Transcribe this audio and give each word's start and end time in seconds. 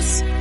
us. 0.00 0.39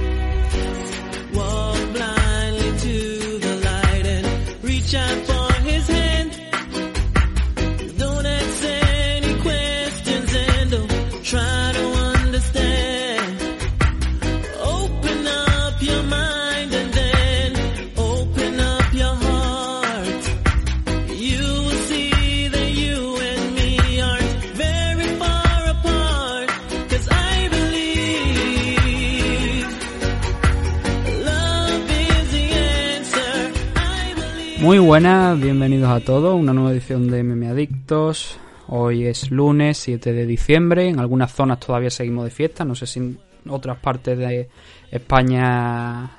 Muy 34.69 34.77
buenas, 34.77 35.41
bienvenidos 35.41 35.89
a 35.89 35.99
todos, 35.99 36.39
una 36.39 36.53
nueva 36.53 36.71
edición 36.71 37.09
de 37.09 37.23
Meme 37.23 37.47
Adictos. 37.47 38.37
Hoy 38.67 39.07
es 39.07 39.31
lunes 39.31 39.79
7 39.79 40.13
de 40.13 40.27
diciembre, 40.27 40.87
en 40.87 40.99
algunas 40.99 41.33
zonas 41.33 41.59
todavía 41.59 41.89
seguimos 41.89 42.25
de 42.25 42.29
fiesta, 42.29 42.63
no 42.63 42.75
sé 42.75 42.85
si 42.85 42.99
en 42.99 43.19
otras 43.47 43.79
partes 43.79 44.15
de 44.15 44.47
España 44.91 46.11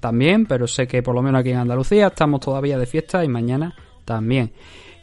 también, 0.00 0.46
pero 0.46 0.66
sé 0.66 0.86
que 0.86 1.02
por 1.02 1.14
lo 1.14 1.20
menos 1.20 1.40
aquí 1.40 1.50
en 1.50 1.58
Andalucía 1.58 2.06
estamos 2.06 2.40
todavía 2.40 2.78
de 2.78 2.86
fiesta 2.86 3.22
y 3.22 3.28
mañana 3.28 3.76
también. 4.06 4.52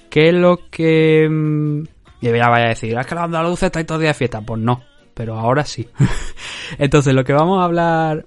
¿Qué 0.09 0.29
es 0.29 0.33
lo 0.33 0.61
que... 0.71 1.29
mm, 1.29 1.83
Y 2.21 2.31
ya 2.31 2.49
vaya 2.49 2.65
a 2.65 2.69
decir, 2.69 2.97
es 2.97 3.05
que 3.05 3.13
los 3.13 3.23
andaluces 3.23 3.67
estáis 3.67 3.85
todavía 3.85 4.09
de 4.09 4.13
fiesta, 4.15 4.41
pues 4.41 4.59
no, 4.59 4.81
pero 5.13 5.37
ahora 5.37 5.63
sí. 5.63 5.87
Entonces 6.79 7.13
lo 7.13 7.23
que 7.23 7.33
vamos 7.33 7.61
a 7.61 7.65
hablar 7.65 8.25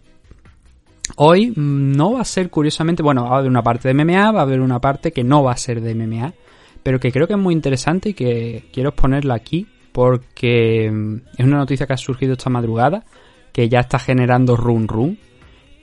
Hoy 1.16 1.50
mm, 1.50 1.92
no 1.96 2.12
va 2.12 2.20
a 2.20 2.24
ser 2.24 2.50
curiosamente, 2.50 3.02
bueno, 3.02 3.24
va 3.24 3.36
a 3.36 3.38
haber 3.38 3.50
una 3.50 3.62
parte 3.62 3.88
de 3.88 3.94
MMA, 3.94 4.32
va 4.32 4.40
a 4.40 4.42
haber 4.42 4.60
una 4.60 4.80
parte 4.80 5.12
que 5.12 5.24
no 5.24 5.42
va 5.42 5.52
a 5.52 5.56
ser 5.56 5.80
de 5.80 5.94
MMA, 5.94 6.34
pero 6.82 7.00
que 7.00 7.12
creo 7.12 7.26
que 7.26 7.34
es 7.34 7.38
muy 7.38 7.54
interesante 7.54 8.10
y 8.10 8.14
que 8.14 8.64
quiero 8.72 8.90
exponerla 8.90 9.34
aquí 9.34 9.66
porque 9.92 10.90
mm, 10.92 11.16
es 11.38 11.46
una 11.46 11.58
noticia 11.58 11.86
que 11.86 11.92
ha 11.92 11.96
surgido 11.96 12.32
esta 12.32 12.50
madrugada, 12.50 13.04
que 13.52 13.68
ya 13.68 13.80
está 13.80 13.98
generando 13.98 14.56
run 14.56 14.86
run 14.86 15.18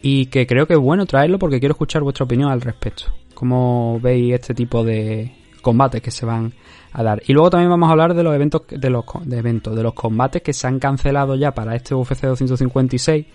y 0.01 0.27
que 0.27 0.45
creo 0.45 0.67
que 0.67 0.73
es 0.73 0.79
bueno 0.79 1.05
traerlo 1.05 1.39
porque 1.39 1.59
quiero 1.59 1.73
escuchar 1.73 2.03
vuestra 2.03 2.25
opinión 2.25 2.51
al 2.51 2.61
respecto. 2.61 3.05
¿Cómo 3.33 3.99
veis 3.99 4.33
este 4.33 4.53
tipo 4.53 4.83
de 4.83 5.35
combates 5.61 6.01
que 6.01 6.11
se 6.11 6.25
van 6.25 6.53
a 6.93 7.03
dar? 7.03 7.21
Y 7.27 7.33
luego 7.33 7.49
también 7.49 7.69
vamos 7.69 7.89
a 7.89 7.91
hablar 7.91 8.13
de 8.13 8.23
los 8.23 8.33
eventos 8.33 8.61
de 8.69 8.89
los 8.89 9.03
de 9.23 9.37
eventos, 9.37 9.75
de 9.75 9.83
los 9.83 9.93
combates 9.93 10.41
que 10.41 10.53
se 10.53 10.67
han 10.67 10.79
cancelado 10.79 11.35
ya 11.35 11.53
para 11.53 11.75
este 11.75 11.93
UFC 11.95 12.21
256 12.21 13.25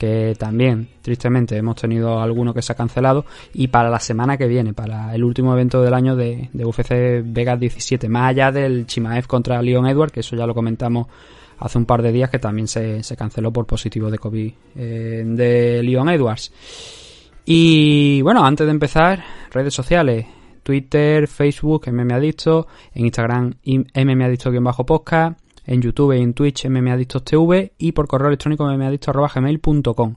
que 0.00 0.34
también, 0.38 0.88
tristemente, 1.02 1.58
hemos 1.58 1.76
tenido 1.76 2.22
alguno 2.22 2.54
que 2.54 2.62
se 2.62 2.72
ha 2.72 2.74
cancelado, 2.74 3.26
y 3.52 3.68
para 3.68 3.90
la 3.90 4.00
semana 4.00 4.38
que 4.38 4.46
viene, 4.46 4.72
para 4.72 5.14
el 5.14 5.22
último 5.22 5.52
evento 5.52 5.82
del 5.82 5.92
año 5.92 6.16
de, 6.16 6.48
de 6.54 6.64
UFC 6.64 7.22
Vegas 7.22 7.60
17, 7.60 8.08
más 8.08 8.30
allá 8.30 8.50
del 8.50 8.86
Chimaev 8.86 9.26
contra 9.26 9.60
Leon 9.60 9.86
Edward, 9.86 10.10
que 10.10 10.20
eso 10.20 10.36
ya 10.36 10.46
lo 10.46 10.54
comentamos 10.54 11.06
hace 11.58 11.76
un 11.76 11.84
par 11.84 12.00
de 12.00 12.12
días, 12.12 12.30
que 12.30 12.38
también 12.38 12.66
se, 12.66 13.02
se 13.02 13.14
canceló 13.14 13.52
por 13.52 13.66
positivo 13.66 14.10
de 14.10 14.18
COVID 14.18 14.52
eh, 14.76 15.22
de 15.26 15.82
Leon 15.82 16.08
Edwards. 16.08 16.50
Y 17.44 18.22
bueno, 18.22 18.42
antes 18.42 18.66
de 18.66 18.70
empezar, 18.70 19.22
redes 19.52 19.74
sociales, 19.74 20.24
Twitter, 20.62 21.28
Facebook, 21.28 21.92
MMAdicto, 21.92 22.68
en 22.94 23.04
Instagram, 23.04 23.52
MMAdicto-podcast, 23.66 25.38
en 25.64 25.82
YouTube 25.82 26.12
y 26.12 26.20
en 26.20 26.34
Twitch 26.34 26.66
MMAdictosTV 26.66 27.72
y 27.78 27.92
por 27.92 28.06
correo 28.08 28.28
electrónico 28.28 28.64
mmadicto.gmail.com. 28.64 30.16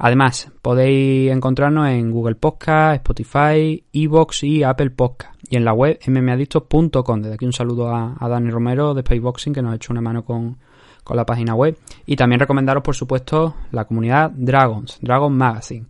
Además, 0.00 0.52
podéis 0.62 1.32
encontrarnos 1.32 1.88
en 1.88 2.12
Google 2.12 2.36
Podcast, 2.36 2.96
Spotify, 2.96 3.84
Evox 3.92 4.44
y 4.44 4.62
Apple 4.62 4.90
Podcast. 4.90 5.34
Y 5.50 5.56
en 5.56 5.64
la 5.64 5.72
web 5.72 5.98
mmadictos.com. 6.06 7.22
Desde 7.22 7.34
aquí 7.34 7.44
un 7.44 7.52
saludo 7.52 7.88
a, 7.88 8.14
a 8.18 8.28
Dani 8.28 8.50
Romero 8.50 8.94
de 8.94 9.00
Spaceboxing 9.00 9.52
que 9.52 9.60
nos 9.60 9.72
ha 9.72 9.76
hecho 9.76 9.92
una 9.92 10.00
mano 10.00 10.24
con, 10.24 10.58
con 11.02 11.16
la 11.16 11.26
página 11.26 11.54
web. 11.56 11.76
Y 12.06 12.14
también 12.14 12.38
recomendaros, 12.38 12.84
por 12.84 12.94
supuesto, 12.94 13.56
la 13.72 13.86
comunidad 13.86 14.30
Dragons, 14.30 14.98
Dragon 15.00 15.36
Magazine. 15.36 15.86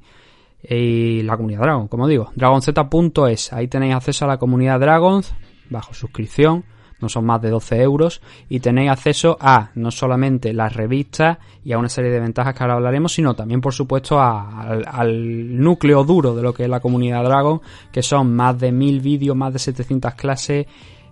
Y 0.62 1.22
la 1.22 1.36
comunidad 1.36 1.60
Dragon, 1.60 1.88
como 1.88 2.08
digo, 2.08 2.30
dragonz.es. 2.34 3.52
Ahí 3.52 3.68
tenéis 3.68 3.94
acceso 3.94 4.24
a 4.24 4.28
la 4.28 4.38
comunidad 4.38 4.80
Dragons 4.80 5.34
bajo 5.68 5.92
suscripción 5.92 6.64
no 7.00 7.08
son 7.08 7.24
más 7.24 7.40
de 7.40 7.50
12 7.50 7.82
euros 7.82 8.20
y 8.48 8.60
tenéis 8.60 8.90
acceso 8.90 9.36
a 9.40 9.70
no 9.74 9.90
solamente 9.90 10.52
las 10.52 10.74
revistas 10.74 11.38
y 11.64 11.72
a 11.72 11.78
una 11.78 11.88
serie 11.88 12.10
de 12.10 12.20
ventajas 12.20 12.54
que 12.54 12.62
ahora 12.62 12.74
hablaremos, 12.74 13.12
sino 13.12 13.34
también 13.34 13.60
por 13.60 13.74
supuesto 13.74 14.20
al 14.20 15.60
núcleo 15.60 16.04
duro 16.04 16.34
de 16.34 16.42
lo 16.42 16.52
que 16.52 16.64
es 16.64 16.68
la 16.68 16.80
comunidad 16.80 17.24
Dragon, 17.24 17.60
que 17.92 18.02
son 18.02 18.34
más 18.34 18.58
de 18.58 18.72
1000 18.72 19.00
vídeos, 19.00 19.36
más 19.36 19.52
de 19.52 19.58
700 19.58 20.14
clases 20.14 20.66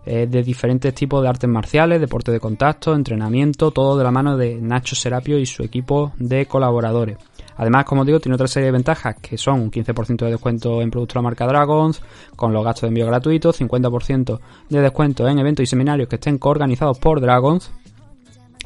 eh, 0.09 0.29
de 0.29 0.43
diferentes 0.45 0.95
tipos 0.95 1.21
de 1.21 1.29
artes 1.29 1.51
marciales, 1.51 2.01
deporte 2.01 2.31
de 2.31 2.39
contacto, 2.39 2.95
entrenamiento, 2.95 3.73
todo 3.73 3.99
de 3.99 4.05
la 4.05 4.13
mano 4.13 4.37
de 4.37 4.55
Nacho 4.55 4.95
Serapio 4.95 5.37
y 5.37 5.47
su 5.47 5.65
equipo 5.65 6.13
de 6.17 6.47
colaboradores. 6.47 7.19
Además, 7.57 7.85
como 7.85 8.05
digo, 8.05 8.21
tiene 8.21 8.35
otra 8.35 8.49
serie 8.49 8.67
de 8.67 8.73
ventajas 8.73 9.17
que 9.21 9.39
son 9.39 9.61
un 9.61 9.71
15% 9.71 10.25
de 10.25 10.31
descuento 10.33 10.83
en 10.83 10.91
productos 10.91 11.15
de 11.15 11.19
la 11.19 11.23
marca 11.23 11.47
Dragons, 11.47 12.03
con 12.37 12.53
los 12.53 12.65
gastos 12.65 12.83
de 12.83 12.89
envío 12.89 13.07
gratuitos, 13.07 13.61
50% 13.61 14.41
de 14.69 14.81
descuento 14.81 15.27
en 15.27 15.39
eventos 15.39 15.63
y 15.63 15.67
seminarios 15.67 16.09
que 16.09 16.17
estén 16.17 16.39
coorganizados 16.39 16.99
por 16.99 17.21
Dragons 17.21 17.73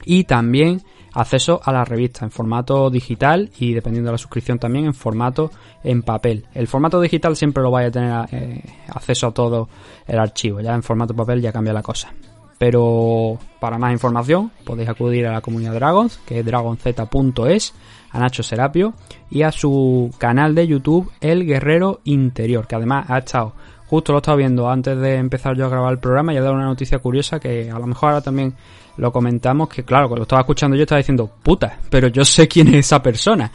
y 0.05 0.25
también 0.25 0.83
acceso 1.13 1.61
a 1.63 1.73
la 1.73 1.85
revista 1.85 2.25
en 2.25 2.31
formato 2.31 2.91
digital 2.91 3.51
y 3.59 3.75
dependiendo 3.75 4.09
de 4.09 4.13
la 4.13 4.19
suscripción 4.19 4.59
también 4.59 4.87
en 4.87 4.95
formato 4.95 5.51
en 5.83 6.03
papel. 6.03 6.47
El 6.55 6.69
formato 6.69 7.01
digital 7.01 7.37
siempre 7.37 7.63
lo 7.63 7.71
vais 7.71 7.89
a 7.89 7.91
tener 7.91 8.27
eh, 8.33 8.63
acceso 8.89 9.29
a 9.29 9.35
todo 9.35 9.69
el 10.07 10.19
archivo, 10.19 10.61
ya 10.61 10.75
en 10.75 10.83
formato 10.83 11.15
papel 11.15 11.41
ya 11.41 11.53
cambia 11.53 11.73
la 11.73 11.83
cosa. 11.83 12.13
Pero 12.59 13.39
para 13.59 13.79
más 13.79 13.93
información 13.93 14.53
podéis 14.65 14.89
acudir 14.91 15.27
a 15.27 15.33
la 15.33 15.41
comunidad 15.41 15.75
Dragons, 15.75 16.19
que 16.27 16.41
es 16.41 16.45
dragonz.es, 16.45 17.75
a 18.13 18.19
Nacho 18.19 18.43
Serapio 18.43 18.95
y 19.31 19.43
a 19.43 19.53
su 19.53 20.13
canal 20.19 20.55
de 20.55 20.67
YouTube 20.67 21.11
El 21.21 21.47
Guerrero 21.47 22.01
Interior, 22.05 22.67
que 22.67 22.75
además 22.75 23.09
ha 23.09 23.19
estado, 23.19 23.53
justo 23.87 24.13
lo 24.13 24.19
he 24.19 24.21
estado 24.21 24.39
viendo 24.39 24.69
antes 24.69 24.99
de 24.99 25.17
empezar 25.17 25.57
yo 25.57 25.67
a 25.67 25.69
grabar 25.69 25.93
el 25.93 25.99
programa 25.99 26.33
y 26.33 26.37
ha 26.37 26.43
dado 26.43 26.55
una 26.55 26.65
noticia 26.65 26.99
curiosa 26.99 27.39
que 27.39 27.71
a 27.71 27.79
lo 27.79 27.87
mejor 27.87 28.11
ahora 28.11 28.23
también 28.23 28.55
lo 28.97 29.13
comentamos, 29.13 29.69
que 29.69 29.85
claro, 29.85 30.09
cuando 30.09 30.21
lo 30.21 30.23
estaba 30.25 30.41
escuchando 30.41 30.77
yo 30.77 30.83
estaba 30.83 30.99
diciendo, 30.99 31.31
puta, 31.43 31.79
pero 31.89 32.09
yo 32.09 32.25
sé 32.25 32.47
quién 32.47 32.69
es 32.69 32.87
esa 32.87 33.03
persona. 33.03 33.51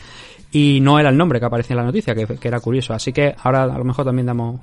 Y 0.51 0.79
no 0.79 0.97
era 0.97 1.09
el 1.09 1.17
nombre 1.17 1.39
que 1.39 1.45
aparecía 1.45 1.73
en 1.73 1.79
la 1.79 1.83
noticia, 1.83 2.15
que, 2.15 2.47
era 2.47 2.59
curioso. 2.61 2.93
Así 2.93 3.11
que 3.11 3.35
ahora 3.43 3.63
a 3.63 3.77
lo 3.77 3.83
mejor 3.83 4.05
también 4.05 4.25
damos 4.25 4.59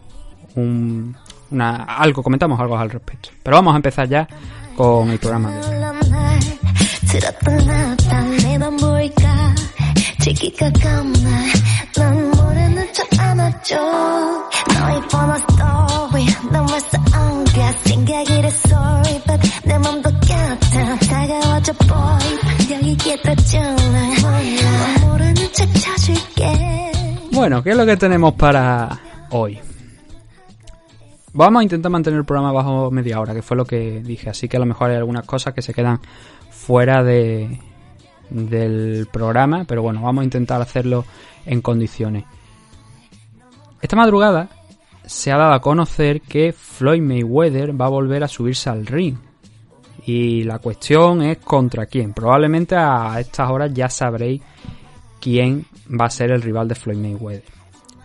un, 0.54 1.14
una, 1.50 1.84
algo, 1.84 2.22
comentamos 2.22 2.58
algo 2.58 2.78
al 2.78 2.90
respecto. 2.90 3.28
Pero 3.42 3.56
vamos 3.58 3.74
a 3.74 3.76
empezar 3.76 4.08
ya 4.08 4.26
con 4.74 5.10
el 5.10 5.18
programa 5.18 5.52
지기가 10.21 10.71
감나난 10.81 12.31
모르는 12.31 12.93
척 12.93 13.07
안아줘 13.19 13.75
너의 13.77 15.01
번호 15.09 15.35
story 15.35 16.25
넌 16.51 16.65
벌써 16.65 16.97
안가 17.13 17.71
생각이 17.83 18.41
래 18.41 18.47
sorry 18.47 19.21
but 19.25 19.49
내 19.65 19.77
맘도 19.77 20.09
같아 20.11 20.95
다가와줘 20.99 21.73
boy 21.73 22.71
여기 22.71 22.97
겠다잖아 22.97 24.07
몰라 24.21 25.07
모르는 25.07 25.35
척 25.53 25.67
쳐줄게 25.73 26.87
Bueno, 27.31 27.61
¿qué 27.61 27.69
es 27.71 27.77
lo 27.77 27.85
que 27.85 27.97
tenemos 27.97 28.33
para 28.33 28.99
hoy? 29.29 29.59
Vamos 31.33 31.59
a 31.59 31.63
intentar 31.63 31.91
mantener 31.91 32.17
el 32.17 32.25
programa 32.25 32.51
bajo 32.51 32.89
media 32.89 33.19
hora, 33.19 33.35
que 33.35 33.43
fue 33.43 33.55
lo 33.55 33.63
que 33.63 34.01
dije. 34.01 34.31
Así 34.31 34.47
que 34.49 34.57
a 34.57 34.59
lo 34.59 34.65
mejor 34.65 34.89
hay 34.89 34.97
algunas 34.97 35.23
cosas 35.23 35.53
que 35.53 35.61
se 35.61 35.71
quedan 35.71 35.99
fuera 36.49 37.03
de, 37.03 37.59
del 38.32 39.08
programa, 39.12 39.64
pero 39.64 39.82
bueno, 39.82 40.02
vamos 40.02 40.22
a 40.22 40.24
intentar 40.24 40.60
hacerlo 40.60 41.04
en 41.44 41.60
condiciones. 41.60 42.24
Esta 43.80 43.96
madrugada 43.96 44.48
se 45.04 45.32
ha 45.32 45.36
dado 45.36 45.54
a 45.54 45.60
conocer 45.60 46.20
que 46.20 46.52
Floyd 46.52 47.02
Mayweather 47.02 47.78
va 47.78 47.86
a 47.86 47.90
volver 47.90 48.24
a 48.24 48.28
subirse 48.28 48.70
al 48.70 48.86
ring. 48.86 49.16
Y 50.04 50.42
la 50.44 50.58
cuestión 50.58 51.22
es 51.22 51.38
contra 51.38 51.86
quién. 51.86 52.12
Probablemente 52.12 52.74
a 52.74 53.18
estas 53.20 53.50
horas 53.50 53.72
ya 53.72 53.88
sabréis 53.88 54.42
quién 55.20 55.64
va 55.88 56.06
a 56.06 56.10
ser 56.10 56.32
el 56.32 56.42
rival 56.42 56.68
de 56.68 56.74
Floyd 56.74 56.98
Mayweather. 56.98 57.44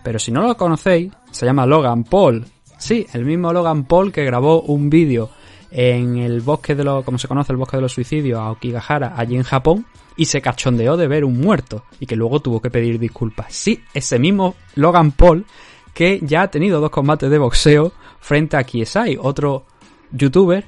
Pero 0.02 0.18
si 0.18 0.30
no 0.30 0.42
lo 0.42 0.56
conocéis, 0.56 1.12
se 1.30 1.46
llama 1.46 1.66
Logan 1.66 2.04
Paul. 2.04 2.44
Sí, 2.78 3.06
el 3.12 3.24
mismo 3.24 3.52
Logan 3.52 3.84
Paul 3.84 4.12
que 4.12 4.24
grabó 4.24 4.62
un 4.62 4.88
vídeo 4.88 5.30
en 5.70 6.18
el 6.18 6.40
bosque 6.40 6.74
de 6.74 6.84
los, 6.84 7.04
como 7.04 7.18
se 7.18 7.28
conoce, 7.28 7.52
el 7.52 7.58
bosque 7.58 7.76
de 7.76 7.82
los 7.82 7.92
suicidios 7.92 8.38
a 8.38 8.50
Okigahara, 8.52 9.14
allí 9.16 9.36
en 9.36 9.42
Japón, 9.42 9.86
y 10.18 10.26
se 10.26 10.42
cachondeó 10.42 10.98
de 10.98 11.08
ver 11.08 11.24
un 11.24 11.40
muerto 11.40 11.84
y 12.00 12.06
que 12.06 12.16
luego 12.16 12.40
tuvo 12.40 12.60
que 12.60 12.70
pedir 12.70 12.98
disculpas. 12.98 13.54
Sí, 13.54 13.82
ese 13.94 14.18
mismo 14.18 14.56
Logan 14.74 15.12
Paul 15.12 15.46
que 15.94 16.20
ya 16.22 16.42
ha 16.42 16.50
tenido 16.50 16.80
dos 16.80 16.90
combates 16.90 17.30
de 17.30 17.38
boxeo 17.38 17.92
frente 18.20 18.56
a 18.56 18.64
KSI, 18.64 19.16
otro 19.18 19.64
youtuber, 20.12 20.64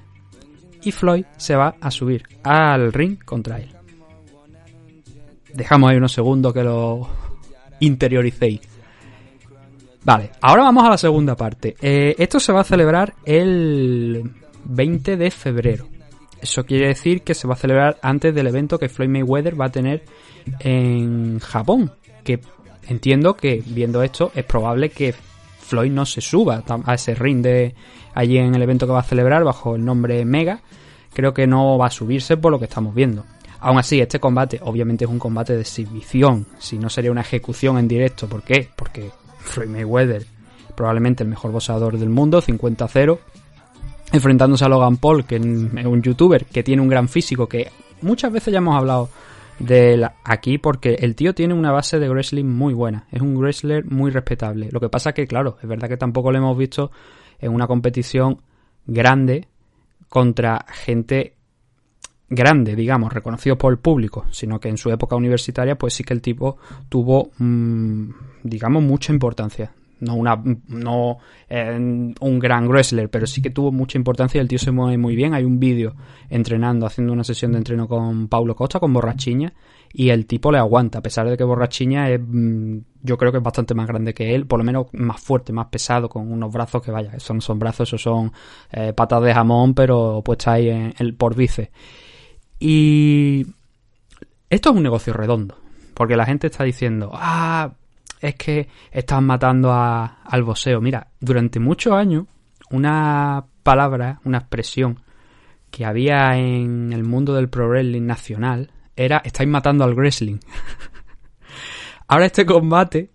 y 0.83 0.93
Floyd 0.93 1.25
se 1.37 1.55
va 1.55 1.75
a 1.81 1.91
subir 1.91 2.25
al 2.43 2.93
ring 2.93 3.23
contra 3.23 3.59
él. 3.59 3.69
dejamos 5.53 5.91
ahí 5.91 5.97
unos 5.97 6.13
segundos 6.13 6.55
que 6.55 6.65
lo 6.65 7.09
interioricéis. 7.81 8.61
Vale, 10.03 10.31
ahora 10.41 10.63
vamos 10.63 10.85
a 10.85 10.91
la 10.91 10.99
segunda 10.99 11.37
parte. 11.37 11.77
Eh, 11.81 12.15
esto 12.19 12.41
se 12.41 12.53
va 12.53 12.61
a 12.61 12.65
celebrar 12.65 13.15
el 13.25 14.33
20 14.65 15.17
de 15.17 15.31
febrero. 15.31 15.90
Eso 16.41 16.65
quiere 16.65 16.89
decir 16.89 17.23
que 17.23 17.35
se 17.35 17.47
va 17.47 17.55
a 17.55 17.59
celebrar 17.59 17.99
antes 18.03 18.35
del 18.35 18.47
evento 18.47 18.79
que 18.79 18.89
Floyd 18.89 19.09
Mayweather 19.09 19.61
va 19.61 19.67
a 19.67 19.73
tener 19.73 20.05
en 20.61 21.39
Japón. 21.41 21.93
Que 22.25 22.41
entiendo 22.89 23.37
que 23.37 23.63
viendo 23.67 24.03
esto 24.03 24.33
es 24.35 24.45
probable 24.45 24.91
que 24.91 25.15
Floyd 25.61 25.93
no 25.93 26.07
se 26.07 26.21
suba 26.21 26.65
a 26.67 26.95
ese 26.95 27.15
ring 27.15 27.43
de 27.43 27.75
allí 28.15 28.39
en 28.39 28.55
el 28.55 28.63
evento 28.63 28.87
que 28.87 28.93
va 28.93 29.01
a 29.01 29.05
celebrar 29.05 29.45
bajo 29.45 29.77
el 29.77 29.85
nombre 29.85 30.25
Mega. 30.25 30.61
Creo 31.13 31.35
que 31.35 31.47
no 31.47 31.77
va 31.79 31.87
a 31.87 31.91
subirse 31.91 32.37
por 32.37 32.53
lo 32.53 32.59
que 32.59 32.65
estamos 32.65 32.95
viendo. 32.95 33.25
Aún 33.61 33.79
así, 33.79 34.01
este 34.01 34.19
combate 34.19 34.59
obviamente 34.63 35.05
es 35.05 35.11
un 35.11 35.19
combate 35.19 35.55
de 35.55 35.61
exhibición, 35.61 36.47
si 36.59 36.79
no 36.79 36.89
sería 36.89 37.13
una 37.13 37.21
ejecución 37.21 37.79
en 37.79 37.89
directo. 37.89 38.27
¿Por 38.27 38.43
qué? 38.43 38.69
Porque 38.75 39.11
Floyd 39.39 39.69
Mayweather, 39.69 40.25
probablemente 40.75 41.23
el 41.23 41.29
mejor 41.29 41.53
boxeador 41.53 41.99
del 41.99 42.09
mundo, 42.09 42.41
50-0, 42.41 43.19
enfrentándose 44.13 44.65
a 44.65 44.69
Logan 44.69 44.97
Paul, 44.97 45.25
que 45.25 45.37
es 45.37 45.43
un 45.43 46.03
youtuber 46.03 46.45
que 46.47 46.63
tiene 46.63 46.83
un 46.83 46.89
gran 46.89 47.09
físico, 47.09 47.49
que 47.49 47.71
muchas 48.03 48.33
veces 48.33 48.53
ya 48.53 48.59
hemos 48.59 48.77
hablado 48.77 49.09
de 49.59 49.95
él 49.95 50.07
aquí 50.25 50.59
porque 50.59 50.95
el 51.01 51.15
tío 51.15 51.35
tiene 51.35 51.55
una 51.55 51.71
base 51.71 51.99
de 51.99 52.09
wrestling 52.09 52.47
muy 52.47 52.75
buena, 52.75 53.07
es 53.13 53.21
un 53.21 53.37
wrestler 53.37 53.85
muy 53.85 54.11
respetable. 54.11 54.69
Lo 54.73 54.81
que 54.81 54.89
pasa 54.89 55.13
que, 55.13 55.27
claro, 55.27 55.59
es 55.63 55.69
verdad 55.69 55.89
que 55.89 55.97
tampoco 55.97 56.33
lo 56.33 56.39
hemos 56.39 56.57
visto 56.57 56.91
en 57.39 57.53
una 57.53 57.67
competición 57.67 58.41
grande 58.87 59.47
contra 60.09 60.65
gente 60.69 61.35
grande, 62.29 62.77
digamos, 62.77 63.13
reconocido 63.13 63.59
por 63.59 63.73
el 63.73 63.79
público, 63.79 64.25
sino 64.31 64.61
que 64.61 64.69
en 64.69 64.79
su 64.79 64.91
época 64.91 65.17
universitaria, 65.17 65.77
pues 65.77 65.95
sí 65.95 66.05
que 66.05 66.15
el 66.15 66.23
tipo 66.23 66.59
tuvo, 66.89 67.31
mm, 67.39 68.11
digamos, 68.45 68.83
mucha 68.83 69.13
importancia. 69.13 69.73
No, 70.01 70.15
una, 70.15 70.43
no 70.69 71.19
eh, 71.49 72.15
un 72.21 72.39
gran 72.39 72.69
wrestler, 72.69 73.11
pero 73.11 73.27
sí 73.27 73.43
que 73.43 73.51
tuvo 73.51 73.71
mucha 73.71 73.99
importancia. 73.99 74.41
El 74.41 74.49
tío 74.49 74.59
se 74.59 74.71
mueve 74.71 74.99
muy 74.99 75.15
bien. 75.15 75.35
Hay 75.35 75.45
un 75.45 75.61
vídeo 75.61 75.95
entrenando, 76.29 76.87
haciendo 76.87 77.13
una 77.13 77.25
sesión 77.25 77.53
de 77.53 77.59
entreno 77.59 77.87
con 77.87 78.29
Paulo 78.29 78.55
Costa, 78.57 78.81
con 78.81 78.93
Borrachiña, 78.93 79.53
y 79.93 80.11
el 80.11 80.27
tipo 80.27 80.53
le 80.53 80.59
aguanta, 80.59 80.99
a 80.99 81.03
pesar 81.03 81.29
de 81.29 81.37
que 81.37 81.43
Borrachiña 81.43 82.11
es, 82.11 82.21
mm, 82.23 82.79
yo 83.03 83.19
creo 83.19 83.33
que 83.33 83.39
es 83.39 83.45
bastante 83.45 83.75
más 83.75 83.89
grande 83.89 84.15
que 84.15 84.35
él, 84.35 84.47
por 84.47 84.61
lo 84.61 84.65
menos 84.65 84.87
más 84.93 85.21
fuerte, 85.21 85.53
más 85.53 85.67
pesado, 85.67 86.09
con 86.09 86.31
unos 86.31 86.53
brazos 86.53 86.83
que 86.83 86.93
vaya, 86.93 87.11
esos 87.15 87.35
no 87.35 87.41
son 87.41 87.59
brazos, 87.59 87.89
esos 87.89 88.03
son 88.03 88.33
eh, 88.71 88.93
patas 88.93 89.23
de 89.23 89.35
jamón, 89.35 89.75
pero 89.75 90.23
puestas 90.25 90.55
ahí 90.55 90.69
en, 90.69 90.95
el 90.99 91.15
por 91.15 91.35
bíceps. 91.35 91.71
Y 92.61 93.47
esto 94.49 94.71
es 94.71 94.77
un 94.77 94.83
negocio 94.83 95.13
redondo, 95.13 95.57
porque 95.95 96.17
la 96.17 96.27
gente 96.27 96.47
está 96.47 96.63
diciendo, 96.63 97.11
ah, 97.13 97.73
es 98.21 98.35
que 98.35 98.69
están 98.91 99.25
matando 99.25 99.73
a, 99.73 100.23
al 100.25 100.43
boxeo. 100.43 100.81
Mira, 100.81 101.09
durante 101.21 101.59
muchos 101.59 101.93
años, 101.95 102.27
una 102.71 103.45
palabra, 103.63 104.21
una 104.25 104.39
expresión 104.39 105.01
que 105.71 105.85
había 105.85 106.37
en 106.37 106.93
el 106.93 107.05
mundo 107.05 107.35
del 107.35 107.49
pro 107.49 107.69
wrestling 107.69 108.03
nacional 108.03 108.71
era 108.97 109.23
estáis 109.25 109.49
matando 109.49 109.85
al 109.85 109.95
wrestling. 109.95 110.39
Ahora 112.09 112.27
este 112.27 112.45
combate, 112.45 113.11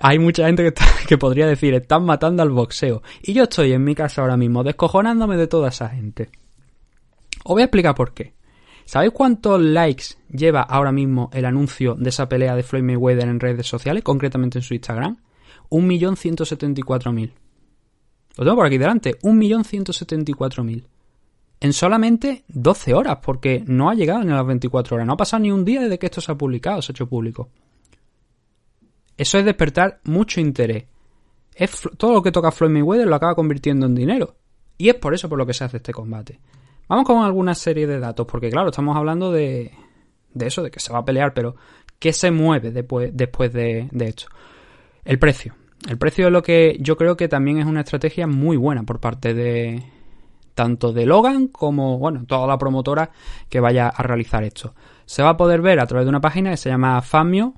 hay 0.00 0.18
mucha 0.18 0.46
gente 0.46 0.64
que, 0.64 0.74
que 1.08 1.18
podría 1.18 1.46
decir, 1.46 1.72
están 1.74 2.04
matando 2.04 2.42
al 2.42 2.50
boxeo. 2.50 3.02
Y 3.22 3.32
yo 3.32 3.44
estoy 3.44 3.72
en 3.72 3.84
mi 3.84 3.94
casa 3.94 4.22
ahora 4.22 4.36
mismo 4.36 4.64
descojonándome 4.64 5.36
de 5.36 5.46
toda 5.46 5.68
esa 5.68 5.88
gente. 5.88 6.30
Os 7.44 7.54
voy 7.54 7.62
a 7.62 7.66
explicar 7.66 7.94
por 7.94 8.12
qué. 8.12 8.34
¿Sabéis 8.84 9.12
cuántos 9.12 9.60
likes 9.60 10.04
lleva 10.30 10.62
ahora 10.62 10.92
mismo 10.92 11.30
el 11.32 11.46
anuncio 11.46 11.94
de 11.94 12.10
esa 12.10 12.28
pelea 12.28 12.54
de 12.54 12.62
Floyd 12.62 12.82
Mayweather 12.82 13.28
en 13.28 13.40
redes 13.40 13.66
sociales, 13.66 14.02
concretamente 14.02 14.58
en 14.58 14.62
su 14.62 14.74
Instagram? 14.74 15.16
1.174.000. 15.70 17.32
Lo 18.36 18.44
tengo 18.44 18.56
por 18.56 18.66
aquí 18.66 18.78
delante, 18.78 19.18
1.174.000. 19.20 20.84
En 21.60 21.72
solamente 21.72 22.44
12 22.48 22.94
horas, 22.94 23.18
porque 23.22 23.64
no 23.66 23.88
ha 23.88 23.94
llegado 23.94 24.22
ni 24.22 24.32
a 24.32 24.36
las 24.36 24.46
24 24.46 24.96
horas. 24.96 25.06
No 25.06 25.14
ha 25.14 25.16
pasado 25.16 25.42
ni 25.42 25.50
un 25.50 25.64
día 25.64 25.80
desde 25.80 25.98
que 25.98 26.06
esto 26.06 26.20
se 26.20 26.32
ha 26.32 26.36
publicado, 26.36 26.82
se 26.82 26.92
ha 26.92 26.94
hecho 26.94 27.08
público. 27.08 27.48
Eso 29.16 29.38
es 29.38 29.44
despertar 29.44 30.00
mucho 30.04 30.40
interés. 30.40 30.84
Es 31.54 31.70
todo 31.96 32.12
lo 32.12 32.22
que 32.22 32.32
toca 32.32 32.50
Floyd 32.50 32.72
Mayweather 32.72 33.06
lo 33.06 33.14
acaba 33.14 33.34
convirtiendo 33.34 33.86
en 33.86 33.94
dinero. 33.94 34.34
Y 34.76 34.88
es 34.88 34.96
por 34.96 35.14
eso 35.14 35.28
por 35.28 35.38
lo 35.38 35.46
que 35.46 35.54
se 35.54 35.64
hace 35.64 35.76
este 35.76 35.92
combate. 35.92 36.40
Vamos 36.88 37.06
con 37.06 37.24
alguna 37.24 37.54
serie 37.54 37.86
de 37.86 37.98
datos, 37.98 38.26
porque 38.26 38.50
claro, 38.50 38.70
estamos 38.70 38.96
hablando 38.96 39.32
de, 39.32 39.72
de 40.32 40.46
eso, 40.46 40.62
de 40.62 40.70
que 40.70 40.80
se 40.80 40.92
va 40.92 40.98
a 40.98 41.04
pelear, 41.04 41.32
pero 41.34 41.56
¿qué 41.98 42.12
se 42.12 42.30
mueve 42.30 42.70
después, 42.70 43.10
después 43.14 43.52
de, 43.52 43.88
de 43.90 44.06
esto? 44.06 44.26
El 45.04 45.18
precio. 45.18 45.54
El 45.88 45.98
precio 45.98 46.26
es 46.26 46.32
lo 46.32 46.42
que 46.42 46.78
yo 46.80 46.96
creo 46.96 47.16
que 47.16 47.28
también 47.28 47.58
es 47.58 47.66
una 47.66 47.80
estrategia 47.80 48.26
muy 48.26 48.56
buena 48.56 48.84
por 48.84 49.00
parte 49.00 49.34
de 49.34 49.82
tanto 50.54 50.92
de 50.92 51.04
Logan 51.04 51.48
como, 51.48 51.98
bueno, 51.98 52.24
toda 52.26 52.46
la 52.46 52.58
promotora 52.58 53.10
que 53.48 53.60
vaya 53.60 53.88
a 53.88 54.02
realizar 54.02 54.44
esto. 54.44 54.74
Se 55.04 55.22
va 55.22 55.30
a 55.30 55.36
poder 55.36 55.60
ver 55.60 55.80
a 55.80 55.86
través 55.86 56.06
de 56.06 56.10
una 56.10 56.20
página 56.20 56.50
que 56.50 56.56
se 56.56 56.70
llama 56.70 57.02
Famio 57.02 57.54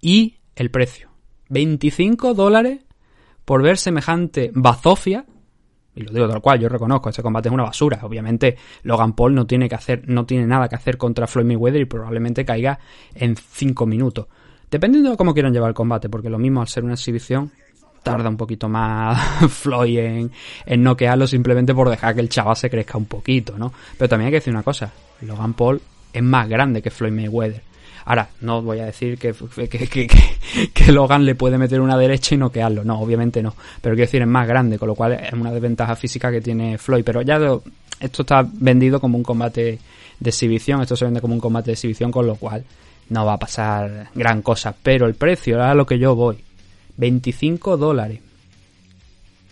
y 0.00 0.38
el 0.56 0.70
precio. 0.70 1.10
25 1.48 2.34
dólares 2.34 2.80
por 3.44 3.62
ver 3.62 3.78
semejante 3.78 4.50
bazofia 4.54 5.26
y 5.94 6.02
lo 6.02 6.12
digo 6.12 6.28
tal 6.28 6.40
cual, 6.40 6.58
yo 6.58 6.68
reconozco, 6.68 7.10
este 7.10 7.22
combate 7.22 7.48
es 7.48 7.52
una 7.52 7.64
basura. 7.64 7.98
Obviamente, 8.02 8.56
Logan 8.84 9.12
Paul 9.12 9.34
no 9.34 9.46
tiene 9.46 9.68
que 9.68 9.74
hacer, 9.74 10.02
no 10.08 10.24
tiene 10.24 10.46
nada 10.46 10.68
que 10.68 10.74
hacer 10.74 10.96
contra 10.96 11.26
Floyd 11.26 11.46
Mayweather 11.46 11.82
y 11.82 11.84
probablemente 11.84 12.44
caiga 12.44 12.78
en 13.14 13.36
5 13.36 13.86
minutos. 13.86 14.26
Dependiendo 14.70 15.10
de 15.10 15.16
cómo 15.16 15.34
quieran 15.34 15.52
llevar 15.52 15.68
el 15.68 15.74
combate, 15.74 16.08
porque 16.08 16.30
lo 16.30 16.38
mismo 16.38 16.62
al 16.62 16.68
ser 16.68 16.84
una 16.84 16.94
exhibición, 16.94 17.50
tarda 18.02 18.28
un 18.28 18.38
poquito 18.38 18.68
más 18.68 19.18
Floyd 19.50 19.98
en, 19.98 20.30
en 20.64 20.82
noquearlo 20.82 21.26
simplemente 21.26 21.74
por 21.74 21.90
dejar 21.90 22.14
que 22.14 22.22
el 22.22 22.28
chaval 22.30 22.56
se 22.56 22.70
crezca 22.70 22.96
un 22.96 23.04
poquito, 23.04 23.58
¿no? 23.58 23.72
Pero 23.98 24.08
también 24.08 24.26
hay 24.26 24.32
que 24.32 24.38
decir 24.38 24.52
una 24.52 24.62
cosa, 24.62 24.90
Logan 25.20 25.52
Paul 25.52 25.80
es 26.12 26.22
más 26.22 26.48
grande 26.48 26.80
que 26.80 26.90
Floyd 26.90 27.12
Mayweather. 27.12 27.71
Ahora, 28.04 28.28
no 28.40 28.62
voy 28.62 28.80
a 28.80 28.86
decir 28.86 29.16
que, 29.16 29.32
que, 30.74 30.92
Logan 30.92 31.24
le 31.24 31.34
puede 31.34 31.56
meter 31.56 31.80
una 31.80 31.96
derecha 31.96 32.34
y 32.34 32.38
noquearlo. 32.38 32.84
No, 32.84 33.00
obviamente 33.00 33.42
no. 33.42 33.54
Pero 33.80 33.94
quiero 33.94 34.06
decir, 34.06 34.22
es 34.22 34.28
más 34.28 34.46
grande, 34.46 34.78
con 34.78 34.88
lo 34.88 34.94
cual 34.94 35.12
es 35.12 35.32
una 35.32 35.52
desventaja 35.52 35.94
física 35.94 36.30
que 36.30 36.40
tiene 36.40 36.78
Floyd. 36.78 37.04
Pero 37.04 37.22
ya 37.22 37.38
esto 38.00 38.22
está 38.22 38.46
vendido 38.52 39.00
como 39.00 39.16
un 39.16 39.22
combate 39.22 39.78
de 40.18 40.30
exhibición. 40.30 40.82
Esto 40.82 40.96
se 40.96 41.04
vende 41.04 41.20
como 41.20 41.34
un 41.34 41.40
combate 41.40 41.66
de 41.66 41.74
exhibición, 41.74 42.10
con 42.10 42.26
lo 42.26 42.34
cual 42.34 42.64
no 43.08 43.24
va 43.24 43.34
a 43.34 43.38
pasar 43.38 44.08
gran 44.14 44.42
cosa. 44.42 44.74
Pero 44.82 45.06
el 45.06 45.14
precio, 45.14 45.56
ahora 45.56 45.70
a 45.70 45.74
lo 45.74 45.86
que 45.86 45.98
yo 45.98 46.16
voy. 46.16 46.38
25 46.96 47.76
dólares. 47.76 48.20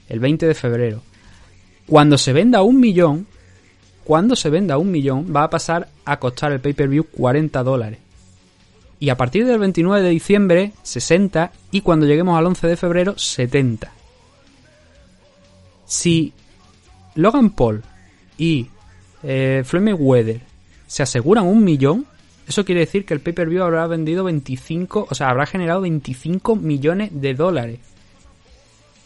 El 0.08 0.18
20 0.18 0.46
de 0.46 0.54
febrero. 0.54 1.02
Cuando 1.86 2.18
se 2.18 2.32
venda 2.32 2.62
un 2.62 2.80
millón, 2.80 3.28
cuando 4.02 4.34
se 4.34 4.50
venda 4.50 4.76
un 4.76 4.90
millón, 4.90 5.32
va 5.34 5.44
a 5.44 5.50
pasar 5.50 5.88
a 6.04 6.18
costar 6.18 6.50
el 6.50 6.60
pay-per-view 6.60 7.06
40 7.12 7.62
dólares 7.62 8.09
y 9.00 9.09
a 9.09 9.16
partir 9.16 9.47
del 9.47 9.59
29 9.59 10.02
de 10.02 10.11
diciembre 10.11 10.73
60 10.83 11.50
y 11.73 11.80
cuando 11.80 12.07
lleguemos 12.07 12.38
al 12.38 12.47
11 12.47 12.66
de 12.66 12.76
febrero 12.76 13.19
70. 13.19 13.90
Si 15.87 16.35
Logan 17.14 17.50
Paul 17.50 17.83
y 18.37 18.69
eh, 19.23 19.62
Floyd 19.64 19.95
Weather 19.99 20.42
se 20.87 21.02
aseguran 21.02 21.47
un 21.47 21.64
millón, 21.64 22.04
eso 22.47 22.64
quiere 22.64 22.83
decir 22.83 23.07
que 23.07 23.14
el 23.14 23.21
pay-per-view 23.21 23.62
habrá 23.62 23.87
vendido 23.87 24.25
25, 24.25 25.07
o 25.09 25.14
sea, 25.14 25.30
habrá 25.30 25.47
generado 25.47 25.80
25 25.80 26.57
millones 26.57 27.11
de 27.12 27.35
dólares. 27.35 27.78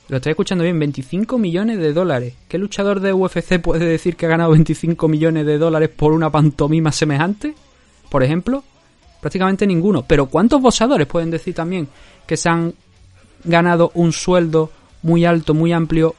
Lo 0.08 0.16
estoy 0.16 0.30
escuchando 0.30 0.64
bien, 0.64 0.78
25 0.78 1.38
millones 1.38 1.78
de 1.78 1.92
dólares. 1.92 2.34
¿Qué 2.48 2.58
luchador 2.58 3.00
de 3.00 3.12
UFC 3.12 3.60
puede 3.60 3.86
decir 3.86 4.16
que 4.16 4.26
ha 4.26 4.30
ganado 4.30 4.50
25 4.50 5.08
millones 5.08 5.46
de 5.46 5.56
dólares 5.56 5.88
por 5.88 6.12
una 6.12 6.30
pantomima 6.30 6.90
semejante? 6.92 7.54
Por 8.10 8.22
ejemplo, 8.22 8.64
prácticamente 9.24 9.66
ninguno. 9.66 10.04
Pero 10.06 10.26
¿cuántos 10.26 10.60
boxeadores 10.60 11.06
pueden 11.06 11.30
decir 11.30 11.54
también 11.54 11.88
que 12.26 12.36
se 12.36 12.50
han 12.50 12.74
ganado 13.42 13.90
un 13.94 14.12
sueldo 14.12 14.70
muy 15.00 15.24
alto, 15.24 15.54
muy 15.54 15.72
amplio 15.72 16.14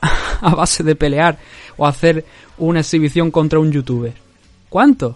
a 0.40 0.56
base 0.56 0.82
de 0.82 0.96
pelear 0.96 1.38
o 1.76 1.86
hacer 1.86 2.24
una 2.58 2.80
exhibición 2.80 3.30
contra 3.30 3.60
un 3.60 3.70
youtuber? 3.70 4.14
¿Cuántos? 4.68 5.14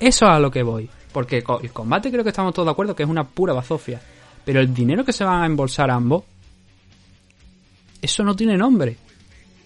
Eso 0.00 0.24
es 0.24 0.30
a 0.30 0.38
lo 0.38 0.50
que 0.50 0.62
voy. 0.62 0.88
Porque 1.12 1.44
el 1.62 1.70
combate 1.70 2.10
creo 2.10 2.24
que 2.24 2.30
estamos 2.30 2.54
todos 2.54 2.64
de 2.64 2.72
acuerdo 2.72 2.96
que 2.96 3.02
es 3.02 3.08
una 3.10 3.24
pura 3.24 3.52
bazofia. 3.52 4.00
Pero 4.42 4.60
el 4.60 4.72
dinero 4.72 5.04
que 5.04 5.12
se 5.12 5.24
van 5.24 5.42
a 5.42 5.46
embolsar 5.46 5.90
ambos, 5.90 6.24
eso 8.00 8.24
no 8.24 8.34
tiene 8.34 8.56
nombre. 8.56 8.96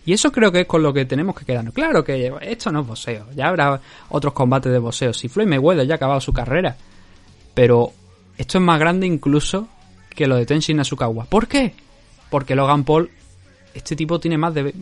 Y 0.07 0.13
eso 0.13 0.31
creo 0.31 0.53
que 0.53 0.61
es 0.61 0.67
con 0.67 0.83
lo 0.85 0.93
que 0.93 1.05
tenemos 1.05 1.35
que 1.35 1.45
quedarnos. 1.45 1.75
Claro 1.75 2.05
que 2.05 2.33
esto 2.43 2.71
no 2.71 2.81
es 2.81 2.87
boxeo. 2.87 3.27
Ya 3.35 3.49
habrá 3.49 3.81
otros 4.09 4.33
combates 4.33 4.71
de 4.71 4.79
boxeo. 4.79 5.13
Si 5.13 5.29
Floyd 5.29 5.49
Mayweather 5.49 5.85
ya 5.85 5.95
ha 5.95 5.97
acabado 5.97 6.21
su 6.21 6.33
carrera. 6.33 6.77
Pero 7.53 7.93
esto 8.39 8.59
es 8.59 8.65
más 8.65 8.79
grande 8.79 9.07
incluso 9.07 9.67
que 10.09 10.29
lo 10.29 10.37
de 10.37 10.47
Tenshin 10.47 10.77
Nasukawa. 10.77 11.25
¿Por 11.25 11.49
qué? 11.49 11.75
Porque 12.31 12.55
Logan 12.55 12.85
Paul, 12.85 13.11
este 13.75 13.97
tipo 13.97 14.21
tiene 14.21 14.39
más 14.39 14.55
de... 14.55 14.73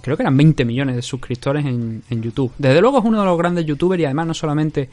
creo 0.00 0.16
que 0.16 0.22
eran 0.22 0.36
20 0.36 0.64
millones 0.64 0.96
de 0.96 1.02
suscriptores 1.02 1.66
en, 1.66 2.02
en 2.08 2.22
YouTube. 2.22 2.52
Desde 2.56 2.80
luego 2.80 3.00
es 3.00 3.04
uno 3.04 3.20
de 3.20 3.26
los 3.26 3.36
grandes 3.36 3.66
youtubers 3.66 4.00
y 4.00 4.06
además 4.06 4.28
no 4.28 4.34
solamente 4.34 4.88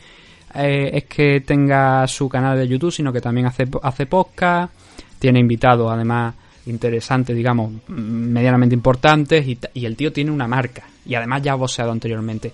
eh, 0.53 0.91
es 0.94 1.06
que 1.06 1.41
tenga 1.41 2.06
su 2.08 2.27
canal 2.27 2.58
de 2.58 2.67
YouTube, 2.67 2.91
sino 2.91 3.13
que 3.13 3.22
también 3.22 3.48
hace, 3.48 3.65
hace 3.84 4.06
podcast, 4.06 4.74
tiene 5.17 5.39
invitados 5.39 5.89
además 5.91 6.36
interesantes, 6.68 7.36
digamos, 7.36 7.72
medianamente 7.88 8.76
importantes, 8.76 9.46
y, 9.48 9.86
el 9.86 9.96
tío 9.96 10.12
tiene 10.12 10.32
una 10.32 10.48
marca, 10.48 10.84
y 11.06 11.16
además 11.16 11.42
ya 11.42 11.54
ha 11.54 11.56
boxeado 11.56 11.92
anteriormente. 11.92 12.54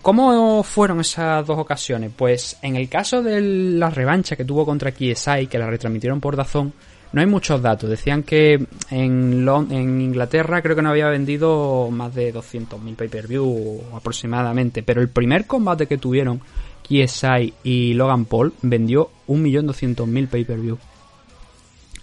¿Cómo 0.00 0.62
fueron 0.64 1.00
esas 1.00 1.46
dos 1.46 1.58
ocasiones? 1.58 2.10
Pues 2.16 2.58
en 2.62 2.76
el 2.76 2.88
caso 2.88 3.22
de 3.22 3.40
la 3.40 3.88
revancha 3.88 4.34
que 4.34 4.44
tuvo 4.44 4.66
contra 4.66 4.90
KSI, 4.90 5.46
que 5.48 5.58
la 5.58 5.70
retransmitieron 5.70 6.20
por 6.20 6.34
Dazón, 6.34 6.72
no 7.12 7.20
hay 7.20 7.26
muchos 7.26 7.60
datos. 7.60 7.88
Decían 7.88 8.22
que 8.22 8.66
en, 8.90 9.46
Inglaterra 9.70 10.62
creo 10.62 10.74
que 10.74 10.82
no 10.82 10.90
había 10.90 11.08
vendido 11.08 11.88
más 11.90 12.14
de 12.14 12.32
200.000 12.32 12.96
pay-per-view 12.96 13.82
aproximadamente. 13.94 14.82
Pero 14.82 15.00
el 15.00 15.08
primer 15.08 15.46
combate 15.46 15.86
que 15.86 15.98
tuvieron 15.98 16.40
KSI 16.82 17.54
y 17.62 17.94
Logan 17.94 18.24
Paul 18.24 18.54
vendió 18.62 19.10
1.200.000 19.28 20.28
pay-per-view. 20.28 20.78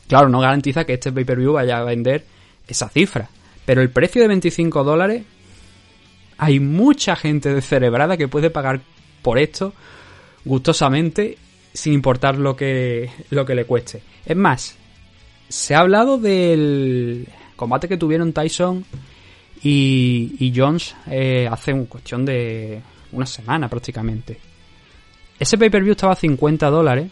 Claro, 0.10 0.28
no 0.28 0.40
garantiza 0.40 0.86
que 0.86 0.96
este 0.96 1.12
pay-per-view 1.12 1.54
vaya 1.54 1.78
a 1.78 1.84
vender 1.84 2.26
esa 2.68 2.90
cifra. 2.90 3.30
Pero 3.64 3.84
el 3.84 3.92
precio 3.92 4.24
de 4.24 4.28
25 4.28 4.84
dólares 4.84 5.24
hay 6.40 6.60
mucha 6.60 7.16
gente 7.16 7.54
descerebrada 7.54 8.18
que 8.18 8.28
puede 8.28 8.50
pagar 8.50 8.82
por 9.22 9.38
esto 9.38 9.72
gustosamente 10.44 11.38
sin 11.72 11.94
importar 11.94 12.40
lo 12.40 12.56
que, 12.56 13.12
lo 13.30 13.46
que 13.46 13.54
le 13.54 13.66
cueste. 13.66 14.02
Es 14.26 14.36
más, 14.36 14.76
se 15.48 15.76
ha 15.76 15.82
hablado 15.82 16.18
del 16.18 17.28
combate 17.56 17.88
que 17.88 17.98
tuvieron 17.98 18.34
Tyson 18.34 18.84
y, 19.62 20.38
y 20.40 20.52
Jones 20.56 20.96
eh, 21.06 21.48
hace 21.52 21.72
un 21.72 21.86
cuestión 21.86 22.26
de 22.26 22.82
una 23.12 23.28
semana 23.28 23.70
prácticamente. 23.70 24.40
Ese 25.38 25.56
pay-per-view 25.56 25.92
estaba 25.92 26.14
a 26.14 26.16
50 26.16 26.68
dólares 26.72 27.12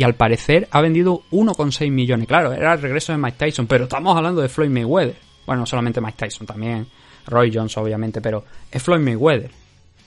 y 0.00 0.02
al 0.02 0.14
parecer 0.14 0.66
ha 0.70 0.80
vendido 0.80 1.24
1,6 1.30 1.90
millones. 1.90 2.26
Claro, 2.26 2.54
era 2.54 2.72
el 2.72 2.80
regreso 2.80 3.12
de 3.12 3.18
Mike 3.18 3.36
Tyson, 3.36 3.66
pero 3.66 3.84
estamos 3.84 4.16
hablando 4.16 4.40
de 4.40 4.48
Floyd 4.48 4.70
Mayweather. 4.70 5.16
Bueno, 5.44 5.60
no 5.60 5.66
solamente 5.66 6.00
Mike 6.00 6.16
Tyson, 6.16 6.46
también 6.46 6.86
Roy 7.26 7.50
Jones, 7.54 7.76
obviamente, 7.76 8.22
pero 8.22 8.42
es 8.70 8.82
Floyd 8.82 9.00
Mayweather. 9.00 9.50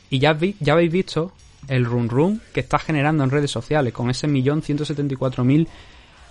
Y 0.09 0.17
ya, 0.17 0.35
ya 0.59 0.73
habéis 0.73 0.91
visto 0.91 1.33
el 1.67 1.85
run 1.85 2.09
run 2.09 2.41
que 2.51 2.61
está 2.61 2.79
generando 2.79 3.23
en 3.23 3.29
redes 3.29 3.51
sociales 3.51 3.93
con 3.93 4.09
ese 4.09 4.27
millón 4.27 4.63
ciento 4.63 4.83
setenta 4.83 5.13
y 5.13 5.17
cuatro 5.17 5.43
mil 5.43 5.67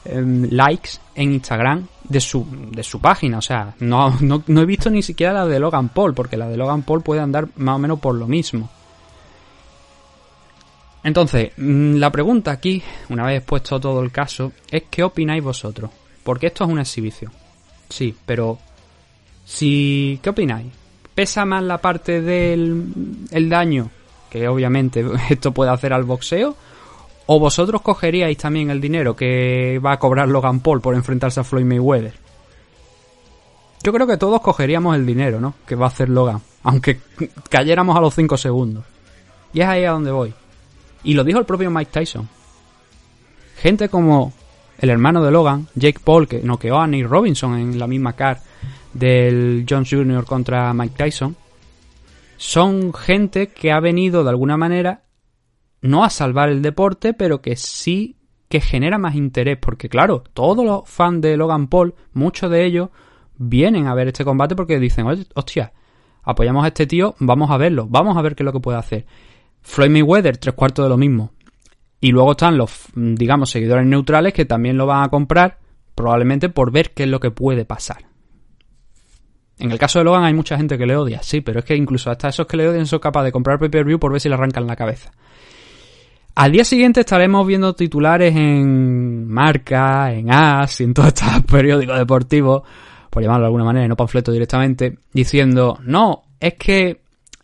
em, 0.06 0.48
likes 0.50 0.98
en 1.14 1.32
Instagram 1.32 1.86
de 2.02 2.20
su, 2.20 2.44
de 2.68 2.82
su 2.82 3.00
página. 3.00 3.38
O 3.38 3.42
sea, 3.42 3.76
no, 3.78 4.18
no, 4.20 4.42
no 4.44 4.60
he 4.60 4.66
visto 4.66 4.90
ni 4.90 5.02
siquiera 5.02 5.32
la 5.32 5.46
de 5.46 5.60
Logan 5.60 5.90
Paul, 5.90 6.14
porque 6.14 6.36
la 6.36 6.48
de 6.48 6.56
Logan 6.56 6.82
Paul 6.82 7.04
puede 7.04 7.20
andar 7.20 7.46
más 7.54 7.76
o 7.76 7.78
menos 7.78 8.00
por 8.00 8.16
lo 8.16 8.26
mismo. 8.26 8.68
Entonces, 11.04 11.52
mm, 11.56 11.96
la 11.96 12.10
pregunta 12.10 12.52
aquí, 12.52 12.82
una 13.08 13.26
vez 13.26 13.38
expuesto 13.38 13.80
todo 13.80 14.02
el 14.02 14.12
caso, 14.12 14.52
es 14.70 14.84
¿qué 14.90 15.02
opináis 15.02 15.42
vosotros? 15.42 15.90
Porque 16.22 16.46
esto 16.46 16.64
es 16.64 16.70
una 16.70 16.82
exhibición. 16.82 17.32
Sí, 17.88 18.14
pero 18.24 18.58
si 19.44 20.20
¿qué 20.22 20.30
opináis? 20.30 20.72
¿Pesa 21.14 21.44
más 21.44 21.62
la 21.62 21.78
parte 21.78 22.22
del 22.22 22.86
el 23.30 23.48
daño 23.48 23.90
que 24.30 24.48
obviamente 24.48 25.04
esto 25.30 25.52
puede 25.52 25.70
hacer 25.70 25.92
al 25.92 26.04
boxeo? 26.04 26.56
¿O 27.26 27.38
vosotros 27.38 27.82
cogeríais 27.82 28.36
también 28.36 28.70
el 28.70 28.80
dinero 28.80 29.14
que 29.14 29.78
va 29.78 29.92
a 29.92 29.98
cobrar 29.98 30.28
Logan 30.28 30.60
Paul 30.60 30.80
por 30.80 30.94
enfrentarse 30.94 31.40
a 31.40 31.44
Floyd 31.44 31.64
Mayweather? 31.64 32.14
Yo 33.82 33.92
creo 33.92 34.06
que 34.06 34.16
todos 34.16 34.40
cogeríamos 34.40 34.94
el 34.96 35.06
dinero, 35.06 35.40
¿no? 35.40 35.54
Que 35.66 35.74
va 35.74 35.86
a 35.86 35.88
hacer 35.88 36.08
Logan, 36.08 36.40
aunque 36.62 37.00
cayéramos 37.48 37.96
a 37.96 38.00
los 38.00 38.14
5 38.14 38.36
segundos. 38.36 38.84
Y 39.52 39.60
es 39.60 39.66
ahí 39.66 39.84
a 39.84 39.90
donde 39.90 40.10
voy. 40.10 40.34
Y 41.04 41.14
lo 41.14 41.24
dijo 41.24 41.38
el 41.38 41.46
propio 41.46 41.70
Mike 41.70 41.90
Tyson. 41.92 42.28
Gente 43.56 43.88
como 43.88 44.32
el 44.78 44.90
hermano 44.90 45.22
de 45.22 45.30
Logan, 45.30 45.68
Jake 45.74 46.00
Paul, 46.02 46.26
que 46.26 46.40
noqueó 46.42 46.78
a 46.78 46.86
Nick 46.86 47.06
Robinson 47.06 47.58
en 47.58 47.78
la 47.78 47.86
misma 47.86 48.14
car 48.14 48.40
del 48.92 49.64
Jones 49.68 49.88
Jr. 49.90 50.24
contra 50.24 50.72
Mike 50.74 50.94
Tyson, 50.96 51.36
son 52.36 52.92
gente 52.92 53.48
que 53.48 53.70
ha 53.70 53.80
venido 53.80 54.24
de 54.24 54.30
alguna 54.30 54.56
manera 54.56 55.02
no 55.80 56.04
a 56.04 56.10
salvar 56.10 56.48
el 56.48 56.62
deporte, 56.62 57.14
pero 57.14 57.40
que 57.40 57.56
sí 57.56 58.16
que 58.48 58.60
genera 58.60 58.98
más 58.98 59.14
interés, 59.14 59.58
porque 59.58 59.88
claro, 59.88 60.22
todos 60.32 60.64
los 60.64 60.88
fans 60.88 61.22
de 61.22 61.36
Logan 61.36 61.68
Paul, 61.68 61.94
muchos 62.12 62.50
de 62.50 62.64
ellos 62.64 62.90
vienen 63.36 63.86
a 63.86 63.94
ver 63.94 64.08
este 64.08 64.24
combate 64.24 64.54
porque 64.54 64.78
dicen, 64.78 65.06
"Oye, 65.06 65.26
hostia, 65.34 65.72
apoyamos 66.22 66.64
a 66.64 66.68
este 66.68 66.86
tío, 66.86 67.14
vamos 67.18 67.50
a 67.50 67.56
verlo, 67.56 67.86
vamos 67.88 68.16
a 68.16 68.22
ver 68.22 68.34
qué 68.34 68.42
es 68.42 68.44
lo 68.44 68.52
que 68.52 68.60
puede 68.60 68.78
hacer. 68.78 69.06
Floyd 69.62 69.90
Mayweather, 69.90 70.36
tres 70.36 70.54
cuartos 70.54 70.84
de 70.84 70.88
lo 70.88 70.96
mismo. 70.96 71.32
Y 72.00 72.10
luego 72.10 72.32
están 72.32 72.58
los, 72.58 72.86
digamos, 72.94 73.50
seguidores 73.50 73.86
neutrales 73.86 74.32
que 74.32 74.44
también 74.44 74.76
lo 74.76 74.86
van 74.86 75.04
a 75.04 75.08
comprar, 75.08 75.58
probablemente 75.94 76.48
por 76.48 76.72
ver 76.72 76.92
qué 76.92 77.04
es 77.04 77.08
lo 77.08 77.20
que 77.20 77.30
puede 77.30 77.64
pasar. 77.64 78.04
En 79.58 79.70
el 79.70 79.78
caso 79.78 80.00
de 80.00 80.04
Logan 80.04 80.24
hay 80.24 80.34
mucha 80.34 80.56
gente 80.56 80.76
que 80.76 80.86
le 80.86 80.96
odia, 80.96 81.22
sí, 81.22 81.40
pero 81.40 81.60
es 81.60 81.64
que 81.64 81.76
incluso 81.76 82.10
hasta 82.10 82.28
esos 82.28 82.46
que 82.46 82.56
le 82.56 82.68
odian 82.68 82.86
son 82.86 82.98
capaces 82.98 83.26
de 83.26 83.32
comprar 83.32 83.60
pay-per-view 83.60 84.00
por 84.00 84.10
ver 84.10 84.20
si 84.20 84.28
le 84.28 84.34
arrancan 84.34 84.66
la 84.66 84.74
cabeza. 84.74 85.12
Al 86.34 86.50
día 86.50 86.64
siguiente 86.64 87.00
estaremos 87.00 87.46
viendo 87.46 87.74
titulares 87.74 88.34
en 88.34 89.28
Marca, 89.28 90.12
en 90.12 90.32
As 90.32 90.80
y 90.80 90.84
en 90.84 90.94
todos 90.94 91.08
estos 91.08 91.28
periódicos 91.50 91.96
deportivos, 91.98 92.62
por 93.10 93.22
llamarlo 93.22 93.42
de 93.44 93.48
alguna 93.48 93.64
manera, 93.64 93.86
no 93.86 93.96
panfleto 93.96 94.32
directamente, 94.32 94.98
diciendo, 95.12 95.78
no, 95.84 96.22
es 96.40 96.54
que 96.54 97.01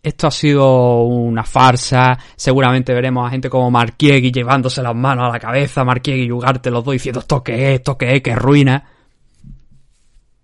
esto 0.08 0.26
ha 0.26 0.30
sido 0.30 1.02
una 1.04 1.44
farsa, 1.44 2.18
seguramente 2.36 2.92
veremos 2.92 3.26
a 3.26 3.30
gente 3.30 3.48
como 3.48 3.70
Marquiegui 3.70 4.32
llevándose 4.32 4.82
las 4.82 4.94
manos 4.94 5.28
a 5.28 5.32
la 5.32 5.38
cabeza, 5.38 5.84
Marquiegui 5.84 6.22
y 6.22 6.28
los 6.28 6.84
dos 6.84 6.92
diciendo 6.92 7.20
esto 7.20 7.42
qué 7.42 7.74
es, 7.74 7.78
esto 7.80 7.96
qué 7.96 8.16
es, 8.16 8.22
que 8.22 8.34
ruina. 8.34 8.84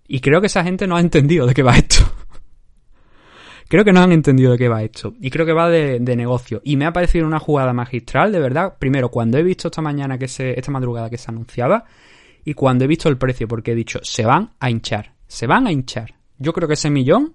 Y 0.07 0.19
creo 0.19 0.39
que 0.39 0.47
esa 0.47 0.63
gente 0.63 0.87
no 0.87 0.95
ha 0.95 0.99
entendido 0.99 1.47
de 1.47 1.53
qué 1.53 1.63
va 1.63 1.75
esto. 1.77 2.03
creo 3.67 3.83
que 3.83 3.91
no 3.91 4.01
han 4.01 4.11
entendido 4.11 4.51
de 4.51 4.57
qué 4.57 4.69
va 4.69 4.83
esto. 4.83 5.13
Y 5.19 5.29
creo 5.31 5.45
que 5.45 5.53
va 5.53 5.69
de, 5.69 5.99
de 5.99 6.15
negocio. 6.15 6.61
Y 6.63 6.77
me 6.77 6.85
ha 6.85 6.93
parecido 6.93 7.25
una 7.25 7.39
jugada 7.39 7.73
magistral, 7.73 8.31
de 8.31 8.39
verdad. 8.39 8.75
Primero, 8.77 9.09
cuando 9.09 9.37
he 9.37 9.43
visto 9.43 9.69
esta 9.69 9.81
mañana 9.81 10.17
que 10.17 10.27
se, 10.27 10.57
esta 10.57 10.71
madrugada 10.71 11.09
que 11.09 11.17
se 11.17 11.31
anunciaba, 11.31 11.85
y 12.43 12.53
cuando 12.53 12.85
he 12.85 12.87
visto 12.87 13.09
el 13.09 13.17
precio, 13.17 13.47
porque 13.47 13.71
he 13.71 13.75
dicho, 13.75 13.99
se 14.03 14.23
van 14.23 14.51
a 14.59 14.69
hinchar. 14.69 15.13
Se 15.27 15.47
van 15.47 15.65
a 15.65 15.71
hinchar. 15.71 16.13
Yo 16.37 16.53
creo 16.53 16.67
que 16.67 16.75
ese 16.75 16.91
millón, 16.91 17.33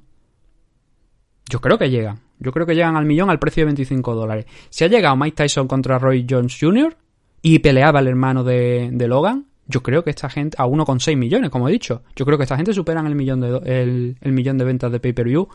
yo 1.51 1.61
creo 1.61 1.77
que 1.77 1.91
llegan. 1.91 2.21
Yo 2.39 2.53
creo 2.53 2.65
que 2.65 2.75
llegan 2.75 2.97
al 2.97 3.05
millón 3.05 3.29
al 3.29 3.39
precio 3.39 3.63
de 3.63 3.67
25 3.67 4.15
dólares. 4.15 4.47
Si 4.71 4.85
ha 4.85 4.89
llegado 4.89 5.17
Mike 5.17 5.37
Tyson 5.37 5.69
contra 5.69 5.99
Roy 5.99 6.27
Jones 6.29 6.57
Jr. 6.59 6.97
y 7.43 7.59
peleaba 7.59 8.01
el 8.01 8.07
hermano 8.07 8.45
de, 8.45 8.91
Logan, 9.07 9.47
yo 9.67 9.83
creo 9.83 10.03
que 10.03 10.11
esta 10.11 10.31
gente, 10.31 10.57
a 10.59 10.67
1,6 10.67 11.17
millones, 11.17 11.51
como 11.51 11.69
he 11.69 11.73
dicho, 11.73 12.03
yo 12.17 12.25
creo 12.25 12.39
que 12.39 12.45
esta 12.45 12.57
gente 12.57 12.73
superan 12.73 13.07
el 13.07 13.15
millón 13.15 13.41
de, 13.41 14.17
el, 14.23 14.33
millón 14.33 14.57
de 14.57 14.65
ventas 14.65 14.91
de 14.91 15.01
pay-per-view 15.01 15.49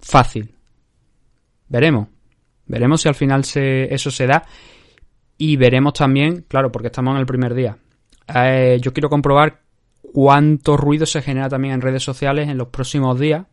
fácil. 0.00 0.54
Veremos. 1.68 2.08
Veremos 2.66 3.02
si 3.02 3.08
al 3.08 3.14
final 3.14 3.42
eso 3.44 4.10
se 4.10 4.26
da. 4.26 4.44
Y 5.36 5.56
veremos 5.56 5.92
también, 5.92 6.44
claro, 6.48 6.70
porque 6.70 6.86
estamos 6.88 7.14
en 7.14 7.20
el 7.20 7.26
primer 7.26 7.52
día. 7.52 7.76
Eh, 8.32 8.78
yo 8.80 8.92
quiero 8.92 9.10
comprobar 9.10 9.60
cuánto 10.12 10.76
ruido 10.76 11.04
se 11.04 11.20
genera 11.20 11.48
también 11.48 11.74
en 11.74 11.80
redes 11.80 12.02
sociales 12.02 12.48
en 12.48 12.56
los 12.56 12.68
próximos 12.68 13.18
días 13.18 13.44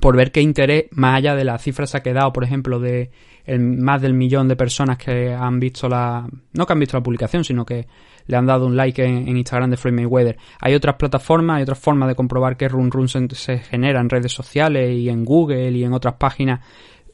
por 0.00 0.16
ver 0.16 0.32
qué 0.32 0.40
interés, 0.40 0.84
más 0.92 1.16
allá 1.16 1.34
de 1.34 1.44
las 1.44 1.62
cifras 1.62 1.92
que 1.92 1.98
ha 1.98 2.02
quedado, 2.02 2.32
por 2.32 2.44
ejemplo, 2.44 2.80
de 2.80 3.10
el, 3.44 3.60
más 3.60 4.02
del 4.02 4.14
millón 4.14 4.48
de 4.48 4.56
personas 4.56 4.98
que 4.98 5.32
han 5.32 5.58
visto 5.58 5.88
la... 5.88 6.28
No 6.52 6.66
que 6.66 6.72
han 6.72 6.78
visto 6.78 6.96
la 6.96 7.02
publicación, 7.02 7.44
sino 7.44 7.64
que 7.64 7.86
le 8.26 8.36
han 8.36 8.46
dado 8.46 8.66
un 8.66 8.76
like 8.76 9.02
en, 9.02 9.36
Instagram 9.36 9.70
de 9.70 9.76
Floyd 9.76 9.94
Mayweather. 9.94 10.36
Hay 10.60 10.74
otras 10.74 10.96
plataformas, 10.96 11.56
hay 11.56 11.62
otras 11.62 11.78
formas 11.78 12.08
de 12.08 12.14
comprobar 12.14 12.56
qué 12.56 12.68
run 12.68 12.90
run 12.90 13.08
se, 13.08 13.26
se 13.34 13.58
genera 13.58 14.00
en 14.00 14.10
redes 14.10 14.32
sociales 14.32 14.94
y 14.94 15.08
en 15.08 15.24
Google 15.24 15.70
y 15.70 15.84
en 15.84 15.94
otras 15.94 16.14
páginas 16.14 16.60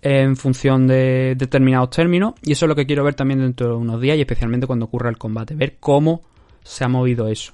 en 0.03 0.37
función 0.37 0.87
de 0.87 1.35
determinados 1.37 1.91
términos. 1.91 2.35
Y 2.43 2.53
eso 2.53 2.67
es 2.67 2.69
lo 2.69 2.75
que 2.75 2.85
quiero 2.85 3.05
ver 3.05 3.15
también 3.15 3.41
dentro 3.41 3.69
de 3.69 3.75
unos 3.75 4.01
días 4.01 4.19
y 4.19 4.21
especialmente 4.21 4.67
cuando 4.67 4.87
ocurra 4.87 5.09
el 5.09 5.17
combate. 5.17 5.55
Ver 5.55 5.77
cómo 5.79 6.23
se 6.63 6.85
ha 6.85 6.89
movido 6.89 7.29
eso. 7.29 7.53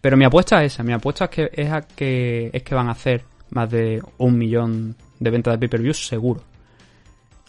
Pero 0.00 0.16
mi 0.16 0.24
apuesta 0.24 0.64
es 0.64 0.72
esa, 0.72 0.82
mi 0.82 0.94
apuesta 0.94 1.26
es 1.26 1.30
que, 1.30 1.50
es 1.52 1.70
a 1.70 1.82
que, 1.82 2.50
es 2.52 2.62
que 2.62 2.74
van 2.74 2.88
a 2.88 2.92
hacer 2.92 3.24
más 3.50 3.70
de 3.70 4.02
un 4.18 4.38
millón 4.38 4.96
de 5.18 5.30
ventas 5.30 5.54
de 5.54 5.58
pay-per-view 5.58 5.94
seguro. 5.94 6.42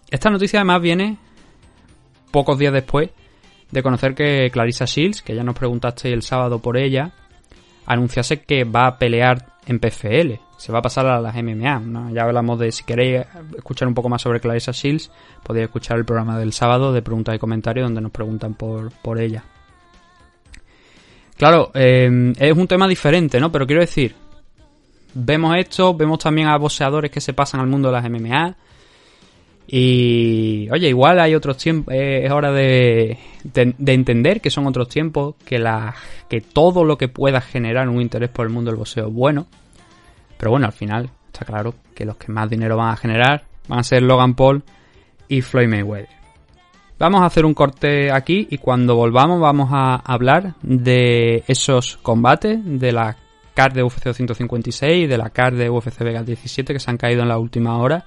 Esta 0.10 0.30
noticia 0.30 0.60
además 0.60 0.82
viene 0.82 1.18
pocos 2.32 2.58
días 2.58 2.74
después 2.74 3.10
de 3.72 3.84
conocer 3.84 4.14
que 4.14 4.50
Clarissa 4.52 4.86
Shields, 4.86 5.22
que 5.22 5.36
ya 5.36 5.44
nos 5.44 5.56
preguntaste 5.56 6.12
el 6.12 6.22
sábado 6.22 6.60
por 6.60 6.78
ella, 6.78 7.12
anunciase 7.86 8.42
que 8.42 8.64
va 8.64 8.88
a 8.88 8.98
pelear 8.98 9.58
en 9.66 9.80
PFL. 9.80 10.34
Se 10.58 10.72
va 10.72 10.80
a 10.80 10.82
pasar 10.82 11.08
a 11.08 11.20
las 11.20 11.36
MMA. 11.36 11.80
¿no? 11.80 12.14
Ya 12.14 12.24
hablamos 12.24 12.60
de, 12.60 12.72
si 12.72 12.84
queréis 12.84 13.26
escuchar 13.56 13.88
un 13.88 13.94
poco 13.94 14.10
más 14.10 14.22
sobre 14.22 14.40
Clarissa 14.40 14.72
Shields, 14.72 15.12
podéis 15.44 15.66
escuchar 15.66 15.98
el 15.98 16.06
programa 16.06 16.38
del 16.38 16.54
sábado 16.54 16.94
de 16.94 17.02
preguntas 17.02 17.36
y 17.36 17.40
comentarios 17.40 17.86
donde 17.86 18.02
nos 18.02 18.12
preguntan 18.12 18.54
por, 18.54 18.92
por 19.02 19.20
ella. 19.20 19.44
Claro, 21.38 21.72
eh, 21.74 22.34
es 22.38 22.56
un 22.56 22.68
tema 22.68 22.88
diferente, 22.88 23.40
¿no? 23.40 23.52
Pero 23.52 23.66
quiero 23.66 23.82
decir, 23.82 24.16
vemos 25.14 25.56
esto, 25.58 25.94
vemos 25.94 26.20
también 26.20 26.48
a 26.48 26.58
boxeadores 26.58 27.12
que 27.12 27.22
se 27.22 27.34
pasan 27.34 27.62
al 27.62 27.68
mundo 27.68 27.90
de 27.90 27.94
las 27.94 28.10
MMA. 28.10 28.56
Y 29.68 30.68
oye, 30.70 30.90
igual 30.90 31.20
hay 31.20 31.34
otros 31.34 31.58
tiempos, 31.58 31.94
eh, 31.94 32.26
es 32.26 32.32
hora 32.32 32.52
de, 32.52 33.18
de, 33.44 33.74
de 33.78 33.94
entender 33.94 34.42
que 34.42 34.50
son 34.50 34.68
otros 34.68 34.90
tiempos, 34.90 35.36
que, 35.46 35.60
la, 35.60 35.96
que 36.28 36.42
todo 36.42 36.84
lo 36.84 36.98
que 36.98 37.08
pueda 37.08 37.40
generar 37.40 37.88
un 37.88 38.02
interés 38.02 38.30
por 38.30 38.46
el 38.46 38.52
mundo 38.52 38.72
del 38.72 38.78
boxeo 38.78 39.08
es 39.08 39.14
bueno. 39.14 39.48
Pero 40.38 40.52
bueno, 40.52 40.66
al 40.66 40.74
final 40.74 41.10
está 41.28 41.46
claro 41.46 41.76
que 41.96 42.04
los 42.04 42.18
que 42.18 42.32
más 42.32 42.50
dinero 42.50 42.76
van 42.76 42.90
a 42.90 42.98
generar 42.98 43.46
van 43.68 43.80
a 43.80 43.84
ser 43.84 44.02
Logan 44.02 44.36
Paul 44.36 44.64
y 45.28 45.42
Floyd 45.42 45.70
Mayweather. 45.70 46.10
Vamos 47.00 47.22
a 47.22 47.26
hacer 47.26 47.46
un 47.46 47.54
corte 47.54 48.12
aquí 48.12 48.48
y 48.52 48.58
cuando 48.58 48.96
volvamos 48.96 49.40
vamos 49.40 49.70
a 49.72 49.96
hablar 49.96 50.54
de 50.62 51.44
esos 51.48 51.98
combates, 51.98 52.60
de 52.64 52.92
la 52.92 53.18
card 53.54 53.74
de 53.74 53.84
UFC 53.84 54.04
256 54.04 55.04
y 55.04 55.08
de 55.08 55.18
la 55.18 55.30
card 55.30 55.58
de 55.58 55.70
UFC 55.70 56.00
Vegas 56.00 56.26
17 56.26 56.74
que 56.74 56.80
se 56.80 56.90
han 56.90 56.98
caído 56.98 57.22
en 57.22 57.30
la 57.30 57.38
última 57.38 57.78
hora. 57.78 58.04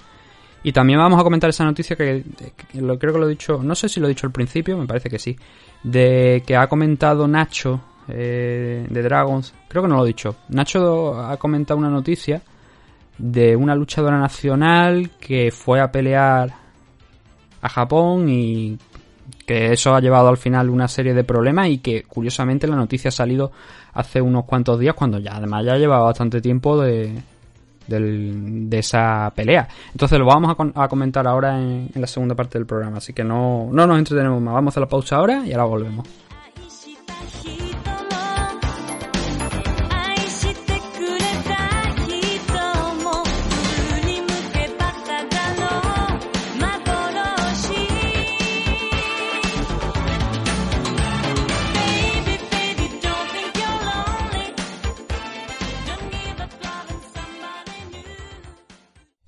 Y 0.63 0.73
también 0.73 0.99
vamos 0.99 1.21
a 1.21 1.23
comentar 1.23 1.51
esa 1.51 1.65
noticia 1.65 1.95
que, 1.95 2.25
creo 2.73 2.99
que 2.99 3.19
lo 3.19 3.27
he 3.27 3.31
dicho, 3.31 3.63
no 3.63 3.75
sé 3.75 3.89
si 3.89 4.01
lo 4.01 4.07
he 4.07 4.09
dicho 4.11 4.27
al 4.27 4.33
principio, 4.33 4.79
me 4.79 4.87
parece 4.87 5.11
que 5.11 5.19
sí, 5.19 5.37
de 5.83 6.43
que 6.47 6.57
ha 6.57 6.67
comentado 6.69 7.29
Nacho 7.29 7.83
eh, 8.09 8.87
de 8.89 9.03
Dragons, 9.03 9.53
creo 9.69 9.83
que 9.83 9.89
no 9.89 9.97
lo 9.97 10.05
he 10.05 10.09
dicho. 10.09 10.37
Nacho 10.49 11.21
ha 11.21 11.37
comentado 11.37 11.79
una 11.79 11.91
noticia 11.91 12.41
de 13.19 13.55
una 13.55 13.75
luchadora 13.75 14.19
nacional 14.19 15.11
que 15.21 15.51
fue 15.51 15.81
a 15.81 15.93
pelear 15.93 16.55
a 17.61 17.69
Japón 17.69 18.31
y 18.31 18.79
que 19.47 19.73
eso 19.73 19.95
ha 19.95 20.01
llevado 20.01 20.29
al 20.29 20.37
final 20.37 20.71
una 20.71 20.89
serie 20.89 21.15
de 21.15 21.25
problemas 21.25 21.69
y 21.69 21.79
que 21.79 22.03
curiosamente 22.05 22.67
la 22.67 22.77
noticia 22.77 23.09
ha 23.09 23.13
salido 23.13 23.53
hace 23.95 24.21
unos 24.21 24.45
cuantos 24.45 24.79
días 24.79 24.95
cuando 24.95 25.19
ya 25.19 25.37
además 25.37 25.65
ya 25.65 25.77
llevaba 25.77 26.05
bastante 26.05 26.41
tiempo 26.41 26.81
de, 26.81 27.15
de 27.87 28.79
esa 28.79 29.33
pelea. 29.35 29.69
Entonces 29.93 30.19
lo 30.19 30.27
vamos 30.27 30.55
a, 30.75 30.89
comentar 30.89 31.27
ahora 31.27 31.59
en, 31.61 31.91
la 31.95 32.07
segunda 32.07 32.35
parte 32.35 32.59
del 32.59 32.67
programa, 32.67 32.99
así 32.99 33.13
que 33.13 33.25
no, 33.25 33.69
no 33.73 33.87
nos 33.87 33.99
entretenemos 33.99 34.41
más. 34.41 34.55
Vamos 34.55 34.77
a 34.77 34.81
la 34.81 34.89
pausa 34.89 35.17
ahora 35.17 35.43
y 35.47 35.53
ahora 35.53 35.65
volvemos. 35.65 36.07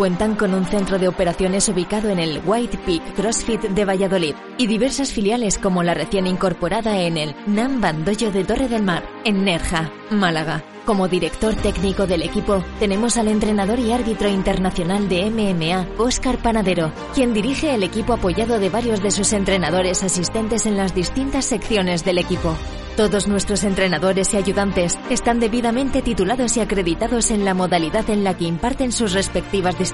cuentan 0.00 0.34
con 0.34 0.54
un 0.54 0.64
centro 0.64 0.98
de 0.98 1.08
operaciones 1.08 1.68
ubicado 1.68 2.08
en 2.08 2.18
el 2.18 2.40
White 2.46 2.78
Peak 2.86 3.16
CrossFit 3.16 3.60
de 3.60 3.84
Valladolid 3.84 4.34
y 4.56 4.66
diversas 4.66 5.12
filiales 5.12 5.58
como 5.58 5.82
la 5.82 5.92
recién 5.92 6.26
incorporada 6.26 7.02
en 7.02 7.18
el 7.18 7.36
Nam 7.46 7.82
Bandoyo 7.82 8.32
de 8.32 8.44
Torre 8.44 8.68
del 8.68 8.82
Mar, 8.82 9.04
en 9.26 9.44
Nerja, 9.44 9.92
Málaga. 10.08 10.64
Como 10.86 11.06
director 11.06 11.54
técnico 11.54 12.06
del 12.06 12.22
equipo, 12.22 12.64
tenemos 12.78 13.18
al 13.18 13.28
entrenador 13.28 13.78
y 13.78 13.92
árbitro 13.92 14.30
internacional 14.30 15.06
de 15.06 15.30
MMA, 15.30 16.02
Óscar 16.02 16.38
Panadero, 16.38 16.92
quien 17.14 17.34
dirige 17.34 17.74
el 17.74 17.82
equipo 17.82 18.14
apoyado 18.14 18.58
de 18.58 18.70
varios 18.70 19.02
de 19.02 19.10
sus 19.10 19.34
entrenadores 19.34 20.02
asistentes 20.02 20.64
en 20.64 20.78
las 20.78 20.94
distintas 20.94 21.44
secciones 21.44 22.06
del 22.06 22.16
equipo. 22.16 22.56
Todos 22.96 23.28
nuestros 23.28 23.64
entrenadores 23.64 24.34
y 24.34 24.36
ayudantes 24.36 24.98
están 25.08 25.40
debidamente 25.40 26.02
titulados 26.02 26.56
y 26.56 26.60
acreditados 26.60 27.30
en 27.30 27.44
la 27.44 27.54
modalidad 27.54 28.10
en 28.10 28.24
la 28.24 28.36
que 28.36 28.44
imparten 28.44 28.92
sus 28.92 29.14
respectivas 29.14 29.78
disciplinas. 29.78 29.89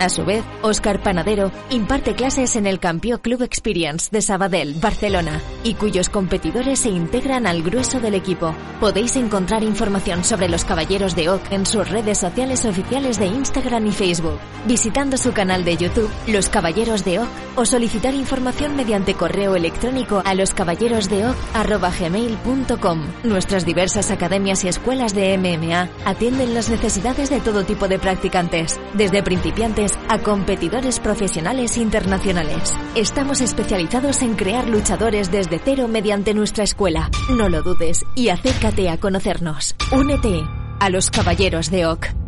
A 0.00 0.08
su 0.08 0.24
vez, 0.24 0.42
Óscar 0.62 1.02
Panadero 1.02 1.52
imparte 1.70 2.14
clases 2.14 2.56
en 2.56 2.66
el 2.66 2.80
Campeón 2.80 3.20
Club 3.20 3.42
Experience 3.42 4.08
de 4.10 4.22
Sabadell, 4.22 4.74
Barcelona, 4.74 5.40
y 5.62 5.74
cuyos 5.74 6.08
competidores 6.08 6.80
se 6.80 6.90
integran 6.90 7.46
al 7.46 7.62
grueso 7.62 8.00
del 8.00 8.14
equipo. 8.14 8.56
Podéis 8.80 9.14
encontrar 9.16 9.62
información 9.62 10.24
sobre 10.24 10.48
los 10.48 10.64
Caballeros 10.64 11.14
de 11.14 11.28
Oak 11.28 11.52
en 11.52 11.64
sus 11.64 11.88
redes 11.88 12.18
sociales 12.18 12.64
oficiales 12.64 13.18
de 13.18 13.26
Instagram 13.26 13.86
y 13.86 13.92
Facebook, 13.92 14.40
visitando 14.66 15.16
su 15.16 15.32
canal 15.32 15.64
de 15.64 15.76
YouTube, 15.76 16.10
Los 16.26 16.48
Caballeros 16.48 17.04
de 17.04 17.20
Oak, 17.20 17.28
o 17.56 17.64
solicitar 17.64 18.14
información 18.14 18.74
mediante 18.76 19.14
correo 19.14 19.54
electrónico 19.54 20.22
a 20.24 20.34
loscaballerosdeoc.gmail.com. 20.34 23.06
Nuestras 23.22 23.64
diversas 23.64 24.10
academias 24.10 24.64
y 24.64 24.68
escuelas 24.68 25.14
de 25.14 25.38
MMA 25.38 25.88
atienden 26.04 26.52
las 26.52 26.68
necesidades 26.68 27.30
de 27.30 27.40
todo 27.40 27.64
tipo 27.64 27.88
de 27.88 27.98
practicantes, 27.98 28.78
desde 29.04 29.22
principiantes 29.22 29.98
a 30.08 30.20
competidores 30.20 30.98
profesionales 30.98 31.76
internacionales. 31.76 32.72
Estamos 32.94 33.42
especializados 33.42 34.22
en 34.22 34.34
crear 34.34 34.66
luchadores 34.66 35.30
desde 35.30 35.60
cero 35.62 35.88
mediante 35.88 36.32
nuestra 36.32 36.64
escuela. 36.64 37.10
No 37.28 37.50
lo 37.50 37.60
dudes 37.60 38.06
y 38.14 38.30
acércate 38.30 38.88
a 38.88 38.96
conocernos. 38.96 39.76
Únete 39.92 40.44
a 40.80 40.88
los 40.88 41.10
Caballeros 41.10 41.70
de 41.70 41.84
Oak. 41.84 42.23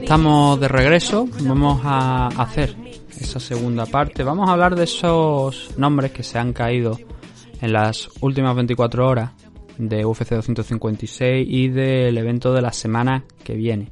Estamos 0.00 0.60
de 0.60 0.68
regreso, 0.68 1.28
vamos 1.40 1.80
a 1.84 2.28
hacer 2.28 2.74
esa 3.20 3.40
segunda 3.40 3.86
parte. 3.86 4.22
Vamos 4.22 4.48
a 4.48 4.52
hablar 4.52 4.74
de 4.74 4.84
esos 4.84 5.76
nombres 5.76 6.12
que 6.12 6.22
se 6.22 6.38
han 6.38 6.52
caído 6.52 6.98
en 7.60 7.72
las 7.72 8.08
últimas 8.20 8.54
24 8.56 9.06
horas 9.06 9.32
de 9.76 10.04
UFC 10.04 10.30
256 10.30 11.46
y 11.48 11.68
del 11.68 12.16
evento 12.16 12.52
de 12.52 12.62
la 12.62 12.72
semana 12.72 13.24
que 13.44 13.54
viene. 13.54 13.90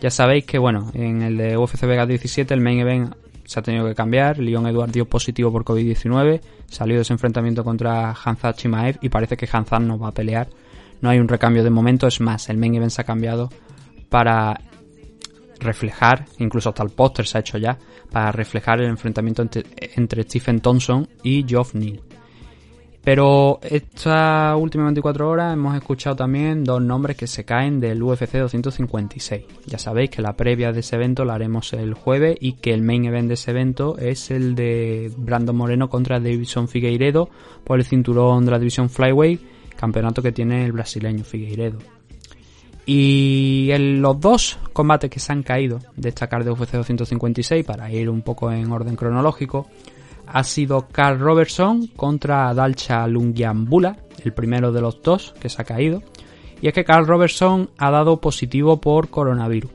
Ya 0.00 0.10
sabéis 0.10 0.44
que, 0.44 0.58
bueno, 0.58 0.90
en 0.94 1.22
el 1.22 1.36
de 1.36 1.56
UFC 1.56 1.82
Vegas 1.86 2.08
17 2.08 2.54
el 2.54 2.60
main 2.60 2.80
event 2.80 3.14
se 3.44 3.60
ha 3.60 3.62
tenido 3.62 3.86
que 3.86 3.94
cambiar. 3.94 4.38
Leon 4.38 4.66
Edward 4.66 4.90
dio 4.90 5.06
positivo 5.06 5.52
por 5.52 5.64
COVID-19, 5.64 6.40
salió 6.66 6.96
de 6.96 7.02
ese 7.02 7.12
enfrentamiento 7.12 7.64
contra 7.64 8.12
Hanzad 8.12 8.54
Chimaev 8.54 8.98
y 9.00 9.08
parece 9.08 9.36
que 9.36 9.48
Hanzad 9.50 9.80
no 9.80 9.98
va 9.98 10.08
a 10.08 10.12
pelear. 10.12 10.48
No 11.02 11.10
hay 11.10 11.18
un 11.18 11.28
recambio 11.28 11.62
de 11.62 11.70
momento, 11.70 12.06
es 12.06 12.20
más, 12.20 12.48
el 12.48 12.56
main 12.56 12.74
event 12.74 12.92
se 12.92 13.02
ha 13.02 13.04
cambiado 13.04 13.50
para 14.08 14.58
reflejar, 15.58 16.26
incluso 16.38 16.70
hasta 16.70 16.82
el 16.82 16.90
póster 16.90 17.26
se 17.26 17.38
ha 17.38 17.40
hecho 17.40 17.58
ya, 17.58 17.78
para 18.10 18.32
reflejar 18.32 18.80
el 18.80 18.88
enfrentamiento 18.88 19.42
entre, 19.42 20.22
Stephen 20.22 20.60
Thompson 20.60 21.08
y 21.22 21.44
Geoff 21.46 21.74
Neal. 21.74 22.00
Pero 23.04 23.58
esta 23.62 24.54
última 24.54 24.84
24 24.84 25.28
horas 25.28 25.54
hemos 25.54 25.74
escuchado 25.74 26.14
también 26.14 26.62
dos 26.62 26.80
nombres 26.80 27.16
que 27.16 27.26
se 27.26 27.44
caen 27.44 27.80
del 27.80 28.00
UFC 28.00 28.34
256. 28.34 29.42
Ya 29.66 29.78
sabéis 29.78 30.10
que 30.10 30.22
la 30.22 30.36
previa 30.36 30.70
de 30.70 30.80
ese 30.80 30.94
evento 30.94 31.24
la 31.24 31.34
haremos 31.34 31.72
el 31.72 31.94
jueves 31.94 32.36
y 32.40 32.52
que 32.52 32.72
el 32.72 32.82
main 32.82 33.06
event 33.06 33.26
de 33.26 33.34
ese 33.34 33.50
evento 33.50 33.98
es 33.98 34.30
el 34.30 34.54
de 34.54 35.10
Brandon 35.16 35.56
Moreno 35.56 35.88
contra 35.88 36.20
Davison 36.20 36.68
Figueiredo 36.68 37.28
por 37.64 37.80
el 37.80 37.84
cinturón 37.84 38.44
de 38.44 38.52
la 38.52 38.60
división 38.60 38.88
Flyweight, 38.88 39.40
campeonato 39.82 40.22
que 40.22 40.30
tiene 40.30 40.64
el 40.64 40.70
brasileño 40.70 41.24
Figueiredo. 41.24 41.80
Y 42.86 43.68
en 43.72 44.00
los 44.00 44.20
dos 44.20 44.56
combates 44.72 45.10
que 45.10 45.18
se 45.18 45.32
han 45.32 45.42
caído 45.42 45.80
de 45.96 46.10
esta 46.10 46.28
card 46.28 46.44
de 46.44 46.52
UFC 46.52 46.74
256, 46.74 47.64
para 47.64 47.90
ir 47.90 48.08
un 48.08 48.22
poco 48.22 48.52
en 48.52 48.70
orden 48.70 48.94
cronológico, 48.94 49.66
ha 50.28 50.44
sido 50.44 50.86
Carl 50.86 51.18
Robertson 51.18 51.88
contra 51.96 52.54
Dalcha 52.54 53.08
Lungiambula, 53.08 53.96
el 54.24 54.32
primero 54.32 54.70
de 54.70 54.82
los 54.82 55.02
dos 55.02 55.34
que 55.40 55.48
se 55.48 55.60
ha 55.60 55.64
caído. 55.64 56.00
Y 56.60 56.68
es 56.68 56.72
que 56.72 56.84
Carl 56.84 57.04
Robertson 57.04 57.70
ha 57.78 57.90
dado 57.90 58.20
positivo 58.20 58.80
por 58.80 59.08
coronavirus. 59.08 59.72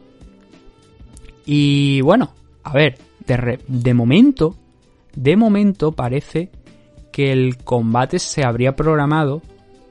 Y 1.45 1.99
bueno, 1.99 2.31
a 2.63 2.71
ver, 2.71 2.97
de, 3.25 3.59
de 3.67 3.93
momento, 3.93 4.55
de 5.13 5.35
momento 5.35 5.91
parece 5.91 6.49
que 7.11 7.33
el 7.33 7.57
combate 7.57 8.19
se 8.19 8.45
habría 8.45 8.73
programado 8.77 9.41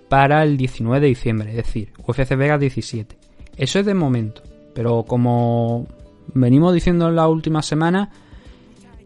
para 0.09 0.43
el 0.43 0.57
19 0.57 1.01
de 1.01 1.07
diciembre, 1.09 1.51
es 1.51 1.57
decir, 1.57 1.93
UFC 2.07 2.37
Vegas 2.37 2.61
17. 2.61 3.17
Eso 3.57 3.79
es 3.81 3.87
de 3.87 3.95
momento, 3.95 4.43
pero 4.75 5.03
como 5.05 5.87
venimos 6.35 6.75
diciendo 6.75 7.09
en 7.09 7.17
la 7.17 7.29
última 7.29 7.63
semana, 7.63 8.11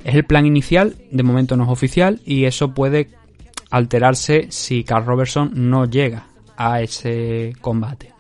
Es 0.05 0.15
el 0.15 0.25
plan 0.25 0.47
inicial, 0.47 0.95
de 1.11 1.23
momento 1.23 1.57
no 1.57 1.65
es 1.65 1.71
oficial, 1.71 2.21
y 2.25 2.45
eso 2.45 2.73
puede 2.73 3.09
alterarse 3.71 4.47
si 4.51 4.83
Carl 4.83 5.05
Robertson 5.05 5.51
no 5.55 5.85
llega 5.85 6.27
a 6.57 6.81
ese 6.81 7.53
combate. 7.61 8.13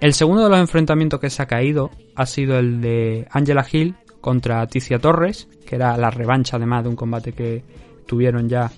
El 0.00 0.14
segundo 0.14 0.44
de 0.44 0.50
los 0.50 0.58
enfrentamientos 0.58 1.20
que 1.20 1.30
se 1.30 1.42
ha 1.42 1.46
caído 1.46 1.90
ha 2.14 2.26
sido 2.26 2.58
el 2.58 2.80
de 2.80 3.26
Angela 3.30 3.66
Hill 3.70 3.94
contra 4.20 4.66
Ticia 4.66 4.98
Torres, 4.98 5.48
que 5.66 5.76
era 5.76 5.96
la 5.96 6.10
revancha 6.10 6.56
además 6.56 6.84
de 6.84 6.90
un 6.90 6.96
combate 6.96 7.32
que 7.32 7.64
tuvieron 8.06 8.48
ya 8.48 8.70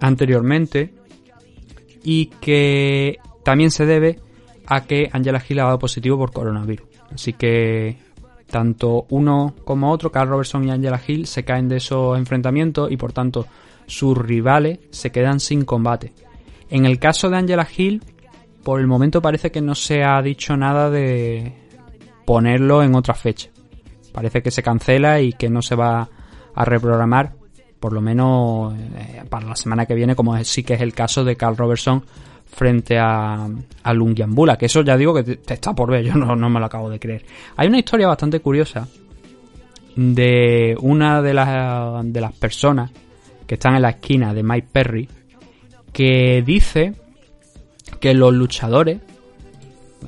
anteriormente 0.00 0.94
y 2.08 2.26
que 2.26 3.18
también 3.42 3.72
se 3.72 3.84
debe 3.84 4.20
a 4.64 4.84
que 4.84 5.10
Angela 5.12 5.42
Hill 5.46 5.58
ha 5.58 5.64
dado 5.64 5.80
positivo 5.80 6.16
por 6.16 6.32
coronavirus. 6.32 6.86
Así 7.12 7.32
que 7.32 7.98
tanto 8.48 9.06
uno 9.10 9.56
como 9.64 9.90
otro, 9.90 10.12
Carl 10.12 10.30
Robertson 10.30 10.68
y 10.68 10.70
Angela 10.70 11.00
Hill, 11.04 11.26
se 11.26 11.44
caen 11.44 11.68
de 11.68 11.78
esos 11.78 12.16
enfrentamientos 12.16 12.92
y 12.92 12.96
por 12.96 13.12
tanto 13.12 13.46
sus 13.86 14.16
rivales 14.16 14.78
se 14.90 15.10
quedan 15.10 15.40
sin 15.40 15.64
combate. 15.64 16.12
En 16.70 16.86
el 16.86 17.00
caso 17.00 17.28
de 17.28 17.38
Angela 17.38 17.66
Hill, 17.76 18.04
por 18.62 18.78
el 18.78 18.86
momento 18.86 19.20
parece 19.20 19.50
que 19.50 19.60
no 19.60 19.74
se 19.74 20.04
ha 20.04 20.22
dicho 20.22 20.56
nada 20.56 20.90
de 20.90 21.54
ponerlo 22.24 22.84
en 22.84 22.94
otra 22.94 23.14
fecha. 23.14 23.50
Parece 24.12 24.42
que 24.42 24.52
se 24.52 24.62
cancela 24.62 25.20
y 25.20 25.32
que 25.32 25.50
no 25.50 25.60
se 25.60 25.74
va 25.74 26.08
a 26.54 26.64
reprogramar, 26.64 27.32
por 27.80 27.92
lo 27.92 28.00
menos 28.00 28.74
eh, 28.74 29.22
para 29.28 29.46
la 29.46 29.56
semana 29.56 29.86
que 29.86 29.94
viene, 29.94 30.14
como 30.14 30.42
sí 30.44 30.62
que 30.62 30.74
es 30.74 30.80
el 30.80 30.94
caso 30.94 31.24
de 31.24 31.36
Carl 31.36 31.56
Robertson 31.56 32.04
frente 32.46 32.98
a, 32.98 33.44
a 33.44 34.56
que 34.58 34.66
eso 34.66 34.82
ya 34.82 34.96
digo 34.96 35.12
que 35.12 35.22
te, 35.22 35.54
está 35.54 35.74
por 35.74 35.90
ver, 35.90 36.04
yo 36.06 36.14
no, 36.14 36.36
no 36.36 36.48
me 36.48 36.60
lo 36.60 36.66
acabo 36.66 36.88
de 36.90 36.98
creer. 36.98 37.24
Hay 37.56 37.68
una 37.68 37.78
historia 37.78 38.06
bastante 38.08 38.40
curiosa 38.40 38.88
de 39.96 40.76
una 40.80 41.22
de 41.22 41.34
las, 41.34 42.04
de 42.04 42.20
las 42.20 42.32
personas 42.32 42.90
que 43.46 43.54
están 43.54 43.76
en 43.76 43.82
la 43.82 43.90
esquina 43.90 44.34
de 44.34 44.42
Mike 44.42 44.68
Perry, 44.70 45.08
que 45.92 46.42
dice 46.44 46.94
que 48.00 48.12
los 48.12 48.34
luchadores, 48.34 48.98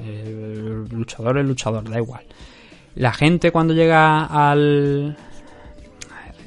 eh, 0.00 0.84
luchador 0.90 1.38
es 1.38 1.46
luchador, 1.46 1.88
da 1.88 1.98
igual. 1.98 2.24
La 2.96 3.12
gente 3.12 3.52
cuando 3.52 3.74
llega 3.74 4.24
al 4.24 5.16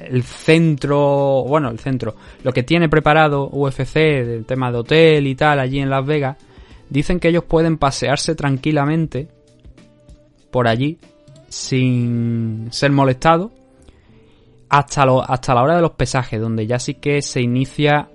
el 0.08 0.22
centro, 0.22 1.44
bueno, 1.46 1.68
el 1.70 1.78
centro, 1.78 2.14
lo 2.42 2.52
que 2.52 2.62
tiene 2.62 2.88
preparado 2.88 3.48
UFC, 3.50 3.94
del 3.94 4.44
tema 4.44 4.70
de 4.72 4.78
hotel 4.78 5.26
y 5.26 5.34
tal, 5.34 5.58
allí 5.60 5.78
en 5.80 5.90
Las 5.90 6.04
Vegas, 6.06 6.36
dicen 6.88 7.18
que 7.20 7.28
ellos 7.28 7.44
pueden 7.44 7.78
pasearse 7.78 8.34
tranquilamente 8.34 9.28
por 10.50 10.68
allí 10.68 10.98
sin 11.48 12.68
ser 12.70 12.92
molestados 12.92 13.50
hasta, 14.68 15.04
lo- 15.06 15.22
hasta 15.22 15.54
la 15.54 15.62
hora 15.62 15.76
de 15.76 15.82
los 15.82 15.92
pesajes, 15.92 16.40
donde 16.40 16.66
ya 16.66 16.78
sí 16.78 16.94
que 16.94 17.20
se 17.22 17.40
inicia, 17.42 18.08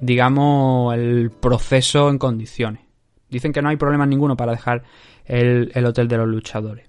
digamos, 0.00 0.94
el 0.94 1.30
proceso 1.30 2.10
en 2.10 2.18
condiciones. 2.18 2.82
Dicen 3.30 3.52
que 3.52 3.62
no 3.62 3.68
hay 3.68 3.76
problema 3.76 4.06
ninguno 4.06 4.36
para 4.36 4.52
dejar 4.52 4.82
el, 5.24 5.70
el 5.74 5.86
hotel 5.86 6.08
de 6.08 6.16
los 6.18 6.28
luchadores. 6.28 6.86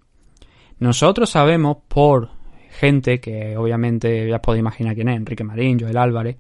Nosotros 0.80 1.30
sabemos 1.30 1.78
por 1.88 2.30
gente 2.72 3.20
que 3.20 3.56
obviamente 3.58 4.28
ya 4.28 4.36
os 4.36 4.42
podéis 4.42 4.62
imaginar 4.62 4.96
quién 4.96 5.10
es, 5.10 5.18
Enrique 5.18 5.44
Marín, 5.44 5.80
Joel 5.80 5.98
Álvarez, 5.98 6.38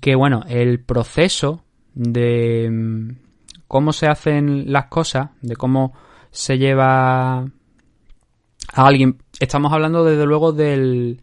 que 0.00 0.14
bueno, 0.14 0.44
el 0.48 0.80
proceso 0.80 1.64
de 1.94 2.68
mm, 2.70 3.10
cómo 3.68 3.92
se 3.92 4.06
hacen 4.06 4.72
las 4.72 4.86
cosas, 4.86 5.30
de 5.40 5.56
cómo 5.56 5.92
se 6.30 6.58
lleva 6.58 7.38
a 7.40 7.46
alguien, 8.74 9.18
estamos 9.40 9.72
hablando 9.72 10.04
desde 10.04 10.26
luego 10.26 10.52
del 10.52 11.20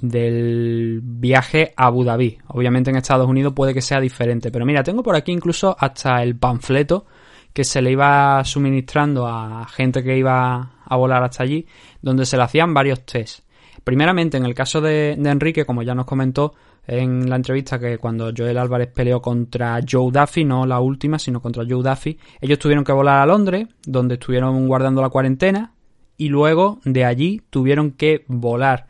del 0.00 1.00
viaje 1.02 1.72
a 1.76 1.86
Abu 1.86 2.04
Dhabi. 2.04 2.38
Obviamente 2.48 2.90
en 2.90 2.96
Estados 2.96 3.28
Unidos 3.28 3.52
puede 3.54 3.72
que 3.72 3.80
sea 3.80 4.00
diferente, 4.00 4.50
pero 4.50 4.66
mira, 4.66 4.82
tengo 4.82 5.02
por 5.02 5.16
aquí 5.16 5.32
incluso 5.32 5.76
hasta 5.78 6.22
el 6.22 6.36
panfleto 6.36 7.06
que 7.52 7.64
se 7.64 7.80
le 7.80 7.92
iba 7.92 8.44
suministrando 8.44 9.26
a 9.26 9.66
gente 9.68 10.02
que 10.02 10.18
iba 10.18 10.72
a 10.84 10.96
volar 10.96 11.22
hasta 11.22 11.42
allí, 11.42 11.66
donde 12.02 12.26
se 12.26 12.36
le 12.36 12.42
hacían 12.42 12.74
varios 12.74 13.04
tests. 13.06 13.42
Primeramente, 13.86 14.36
en 14.36 14.44
el 14.44 14.52
caso 14.52 14.80
de, 14.80 15.12
Enrique, 15.12 15.64
como 15.64 15.80
ya 15.84 15.94
nos 15.94 16.06
comentó 16.06 16.54
en 16.88 17.30
la 17.30 17.36
entrevista, 17.36 17.78
que 17.78 17.98
cuando 17.98 18.32
Joel 18.36 18.58
Álvarez 18.58 18.88
peleó 18.92 19.22
contra 19.22 19.78
Joe 19.88 20.10
Duffy, 20.10 20.44
no 20.44 20.66
la 20.66 20.80
última, 20.80 21.20
sino 21.20 21.40
contra 21.40 21.62
Joe 21.62 21.84
Duffy, 21.88 22.18
ellos 22.40 22.58
tuvieron 22.58 22.82
que 22.82 22.90
volar 22.90 23.22
a 23.22 23.26
Londres, 23.26 23.68
donde 23.86 24.14
estuvieron 24.14 24.66
guardando 24.66 25.00
la 25.02 25.08
cuarentena, 25.08 25.72
y 26.16 26.30
luego 26.30 26.80
de 26.84 27.04
allí 27.04 27.42
tuvieron 27.48 27.92
que 27.92 28.24
volar 28.26 28.88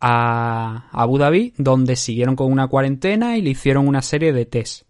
a 0.00 0.90
Abu 0.92 1.18
Dhabi, 1.18 1.52
donde 1.58 1.96
siguieron 1.96 2.36
con 2.36 2.52
una 2.52 2.68
cuarentena 2.68 3.36
y 3.36 3.42
le 3.42 3.50
hicieron 3.50 3.88
una 3.88 4.00
serie 4.00 4.32
de 4.32 4.46
tests 4.46 4.86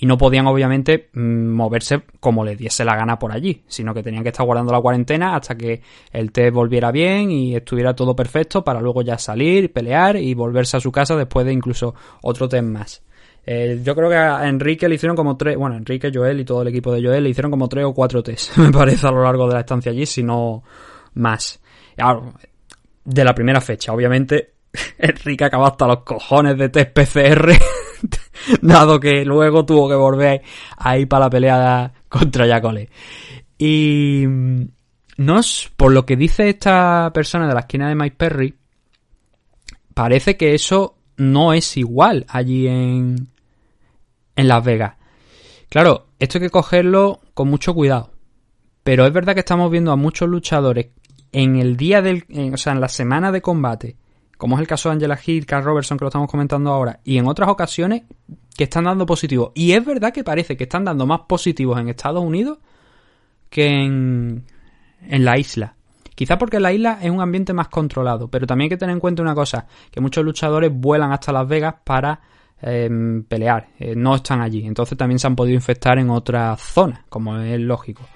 y 0.00 0.06
no 0.06 0.16
podían 0.16 0.46
obviamente 0.46 1.10
mm, 1.12 1.48
moverse 1.48 2.02
como 2.20 2.42
les 2.42 2.56
diese 2.56 2.84
la 2.86 2.96
gana 2.96 3.18
por 3.18 3.32
allí, 3.32 3.62
sino 3.68 3.92
que 3.92 4.02
tenían 4.02 4.22
que 4.22 4.30
estar 4.30 4.46
guardando 4.46 4.72
la 4.72 4.80
cuarentena 4.80 5.36
hasta 5.36 5.54
que 5.56 5.82
el 6.10 6.32
test 6.32 6.54
volviera 6.54 6.90
bien 6.90 7.30
y 7.30 7.54
estuviera 7.54 7.94
todo 7.94 8.16
perfecto 8.16 8.64
para 8.64 8.80
luego 8.80 9.02
ya 9.02 9.18
salir, 9.18 9.72
pelear 9.72 10.16
y 10.16 10.32
volverse 10.32 10.78
a 10.78 10.80
su 10.80 10.90
casa 10.90 11.16
después 11.16 11.44
de 11.44 11.52
incluso 11.52 11.94
otro 12.22 12.48
test 12.48 12.64
más. 12.64 13.02
Eh, 13.44 13.80
yo 13.84 13.94
creo 13.94 14.08
que 14.08 14.16
a 14.16 14.48
Enrique 14.48 14.88
le 14.88 14.94
hicieron 14.94 15.16
como 15.16 15.36
tres, 15.36 15.56
bueno, 15.56 15.76
Enrique, 15.76 16.10
Joel 16.12 16.40
y 16.40 16.44
todo 16.46 16.62
el 16.62 16.68
equipo 16.68 16.92
de 16.92 17.02
Joel 17.02 17.22
le 17.22 17.30
hicieron 17.30 17.50
como 17.50 17.68
tres 17.68 17.84
o 17.84 17.92
cuatro 17.92 18.22
test, 18.22 18.56
me 18.58 18.70
parece, 18.70 19.06
a 19.06 19.10
lo 19.10 19.22
largo 19.22 19.46
de 19.48 19.54
la 19.54 19.60
estancia 19.60 19.92
allí, 19.92 20.06
si 20.06 20.22
no 20.22 20.62
más. 21.14 21.60
De 23.04 23.24
la 23.24 23.34
primera 23.34 23.60
fecha, 23.60 23.92
obviamente, 23.92 24.54
Enrique 24.98 25.44
acabó 25.44 25.66
hasta 25.66 25.86
los 25.86 25.98
cojones 26.04 26.56
de 26.56 26.70
test 26.70 26.92
PCR, 26.92 27.52
dado 28.62 29.00
que 29.00 29.24
luego 29.24 29.64
tuvo 29.64 29.88
que 29.88 29.94
volver 29.94 30.42
ahí 30.76 31.06
para 31.06 31.26
la 31.26 31.30
pelea 31.30 31.92
contra 32.08 32.46
Yacole. 32.46 32.88
Y 33.58 34.24
mm, 34.26 34.62
no 35.18 35.38
es, 35.38 35.70
por 35.76 35.92
lo 35.92 36.06
que 36.06 36.16
dice 36.16 36.48
esta 36.48 37.10
persona 37.12 37.46
de 37.46 37.54
la 37.54 37.60
esquina 37.60 37.88
de 37.88 37.94
Mike 37.94 38.16
Perry, 38.16 38.54
parece 39.94 40.36
que 40.36 40.54
eso 40.54 40.96
no 41.16 41.52
es 41.52 41.76
igual 41.76 42.24
allí 42.28 42.66
en, 42.66 43.28
en 44.36 44.48
Las 44.48 44.64
Vegas. 44.64 44.94
Claro, 45.68 46.06
esto 46.18 46.38
hay 46.38 46.44
que 46.44 46.50
cogerlo 46.50 47.20
con 47.34 47.48
mucho 47.48 47.74
cuidado. 47.74 48.10
Pero 48.82 49.06
es 49.06 49.12
verdad 49.12 49.34
que 49.34 49.40
estamos 49.40 49.70
viendo 49.70 49.92
a 49.92 49.96
muchos 49.96 50.28
luchadores 50.28 50.88
en 51.32 51.56
el 51.56 51.76
día 51.76 52.02
del, 52.02 52.24
o 52.52 52.56
sea, 52.56 52.72
en 52.72 52.80
la 52.80 52.88
semana 52.88 53.30
de 53.30 53.42
combate, 53.42 53.96
como 54.40 54.56
es 54.56 54.62
el 54.62 54.66
caso 54.66 54.88
de 54.88 54.94
Angela 54.94 55.18
Hill, 55.22 55.44
Carl 55.44 55.62
Robertson, 55.62 55.98
que 55.98 56.04
lo 56.04 56.08
estamos 56.08 56.30
comentando 56.30 56.70
ahora, 56.72 56.98
y 57.04 57.18
en 57.18 57.28
otras 57.28 57.50
ocasiones 57.50 58.04
que 58.56 58.64
están 58.64 58.84
dando 58.84 59.04
positivos. 59.04 59.52
Y 59.54 59.72
es 59.72 59.84
verdad 59.84 60.14
que 60.14 60.24
parece 60.24 60.56
que 60.56 60.64
están 60.64 60.82
dando 60.82 61.06
más 61.06 61.20
positivos 61.28 61.78
en 61.78 61.90
Estados 61.90 62.24
Unidos 62.24 62.56
que 63.50 63.66
en, 63.66 64.46
en 65.06 65.24
la 65.26 65.38
isla. 65.38 65.74
Quizá 66.14 66.38
porque 66.38 66.58
la 66.58 66.72
isla 66.72 67.00
es 67.02 67.10
un 67.10 67.20
ambiente 67.20 67.52
más 67.52 67.68
controlado, 67.68 68.28
pero 68.28 68.46
también 68.46 68.64
hay 68.64 68.68
que 68.70 68.76
tener 68.78 68.94
en 68.94 69.00
cuenta 69.00 69.20
una 69.20 69.34
cosa, 69.34 69.66
que 69.90 70.00
muchos 70.00 70.24
luchadores 70.24 70.70
vuelan 70.72 71.12
hasta 71.12 71.32
Las 71.32 71.46
Vegas 71.46 71.74
para 71.84 72.18
em, 72.62 73.22
pelear, 73.24 73.68
eh, 73.78 73.94
no 73.94 74.14
están 74.14 74.40
allí, 74.40 74.66
entonces 74.66 74.96
también 74.96 75.18
se 75.18 75.26
han 75.26 75.36
podido 75.36 75.54
infectar 75.54 75.98
en 75.98 76.08
otras 76.08 76.58
zonas, 76.62 77.00
como 77.10 77.36
es 77.36 77.60
lógico. 77.60 78.08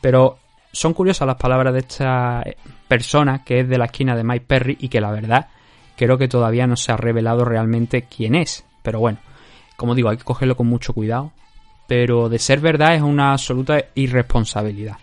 Pero 0.00 0.38
son 0.70 0.94
curiosas 0.94 1.26
las 1.26 1.36
palabras 1.36 1.72
de 1.72 1.80
esta 1.80 2.44
persona 2.86 3.42
que 3.42 3.60
es 3.60 3.68
de 3.68 3.78
la 3.78 3.86
esquina 3.86 4.14
de 4.14 4.22
Mike 4.22 4.44
Perry 4.46 4.76
y 4.78 4.88
que 4.88 5.00
la 5.00 5.10
verdad 5.10 5.48
creo 5.96 6.18
que 6.18 6.28
todavía 6.28 6.66
no 6.66 6.76
se 6.76 6.92
ha 6.92 6.96
revelado 6.96 7.44
realmente 7.44 8.02
quién 8.02 8.34
es. 8.34 8.64
Pero 8.82 9.00
bueno, 9.00 9.18
como 9.76 9.94
digo, 9.94 10.08
hay 10.08 10.16
que 10.16 10.24
cogerlo 10.24 10.56
con 10.56 10.66
mucho 10.66 10.92
cuidado. 10.92 11.32
Pero 11.88 12.28
de 12.28 12.38
ser 12.38 12.60
verdad 12.60 12.94
es 12.94 13.02
una 13.02 13.32
absoluta 13.32 13.84
irresponsabilidad. 13.94 14.96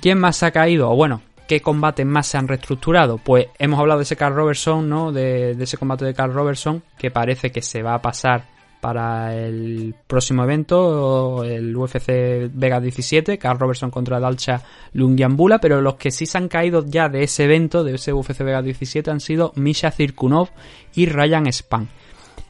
¿Quién 0.00 0.18
más 0.18 0.42
ha 0.42 0.50
caído? 0.50 0.90
O 0.90 0.96
bueno, 0.96 1.22
¿qué 1.46 1.60
combates 1.60 2.06
más 2.06 2.26
se 2.26 2.38
han 2.38 2.48
reestructurado? 2.48 3.18
Pues 3.18 3.46
hemos 3.58 3.78
hablado 3.78 3.98
de 3.98 4.04
ese 4.04 4.16
Carl 4.16 4.34
Robertson, 4.34 4.88
¿no? 4.88 5.12
De, 5.12 5.54
de 5.54 5.64
ese 5.64 5.76
combate 5.76 6.04
de 6.04 6.14
Carl 6.14 6.32
Robertson, 6.32 6.82
que 6.98 7.10
parece 7.10 7.52
que 7.52 7.62
se 7.62 7.82
va 7.82 7.94
a 7.94 8.02
pasar 8.02 8.44
para 8.82 9.36
el 9.36 9.94
próximo 10.08 10.42
evento, 10.42 11.44
el 11.44 11.76
UFC 11.76 12.50
Vegas 12.52 12.82
17, 12.82 13.38
Carl 13.38 13.56
Robertson 13.56 13.92
contra 13.92 14.18
Dalcha 14.18 14.60
Lungiambula, 14.92 15.60
pero 15.60 15.80
los 15.80 15.94
que 15.94 16.10
sí 16.10 16.26
se 16.26 16.36
han 16.36 16.48
caído 16.48 16.84
ya 16.84 17.08
de 17.08 17.22
ese 17.22 17.44
evento, 17.44 17.84
de 17.84 17.94
ese 17.94 18.12
UFC 18.12 18.40
Vegas 18.40 18.64
17, 18.64 19.08
han 19.08 19.20
sido 19.20 19.52
Misha 19.54 19.92
Zirkunov 19.92 20.48
y 20.96 21.06
Ryan 21.06 21.46
Span. 21.46 21.88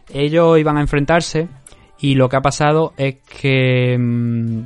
Ellos 0.09 0.59
iban 0.59 0.79
a 0.79 0.81
enfrentarse 0.81 1.49
y 2.01 2.14
lo 2.14 2.31
que 2.31 2.37
ha 2.37 2.40
pasado 2.40 2.95
es 2.97 3.16
que 3.16 3.99
mm, 3.99 4.62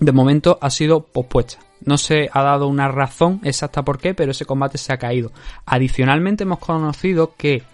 de 0.00 0.12
momento 0.12 0.58
ha 0.62 0.70
sido 0.70 1.04
pospuesta. 1.04 1.58
No 1.84 1.98
se 1.98 2.30
ha 2.32 2.42
dado 2.42 2.68
una 2.68 2.88
razón 2.88 3.42
exacta 3.44 3.82
por 3.82 3.98
qué, 3.98 4.14
pero 4.14 4.30
ese 4.30 4.46
combate 4.46 4.78
se 4.78 4.94
ha 4.94 4.96
caído. 4.96 5.30
Adicionalmente 5.66 6.44
hemos 6.44 6.58
conocido 6.58 7.34
que 7.36 7.64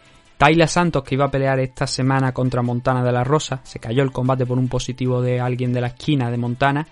Tayla 0.40 0.66
Santos, 0.66 1.04
que 1.04 1.16
iba 1.16 1.26
a 1.26 1.30
pelear 1.30 1.60
esta 1.60 1.86
semana 1.86 2.32
contra 2.32 2.62
Montana 2.62 3.04
de 3.04 3.12
la 3.12 3.24
Rosa, 3.24 3.60
se 3.62 3.78
cayó 3.78 4.02
el 4.02 4.10
combate 4.10 4.46
por 4.46 4.56
un 4.56 4.68
positivo 4.68 5.20
de 5.20 5.38
alguien 5.38 5.70
de 5.70 5.82
la 5.82 5.88
esquina 5.88 6.30
de 6.30 6.38
Montana, 6.38 6.86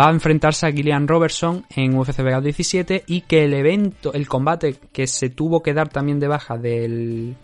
va 0.00 0.06
a 0.06 0.12
enfrentarse 0.12 0.68
a 0.68 0.70
Gillian 0.70 1.08
Robertson 1.08 1.64
en 1.74 1.98
UFC 1.98 2.22
Vegas 2.22 2.44
17 2.44 3.02
y 3.08 3.22
que 3.22 3.42
el 3.42 3.54
evento, 3.54 4.12
el 4.12 4.28
combate 4.28 4.76
que 4.92 5.08
se 5.08 5.30
tuvo 5.30 5.64
que 5.64 5.74
dar 5.74 5.88
también 5.88 6.20
de 6.20 6.28
baja 6.28 6.58
del 6.58 7.34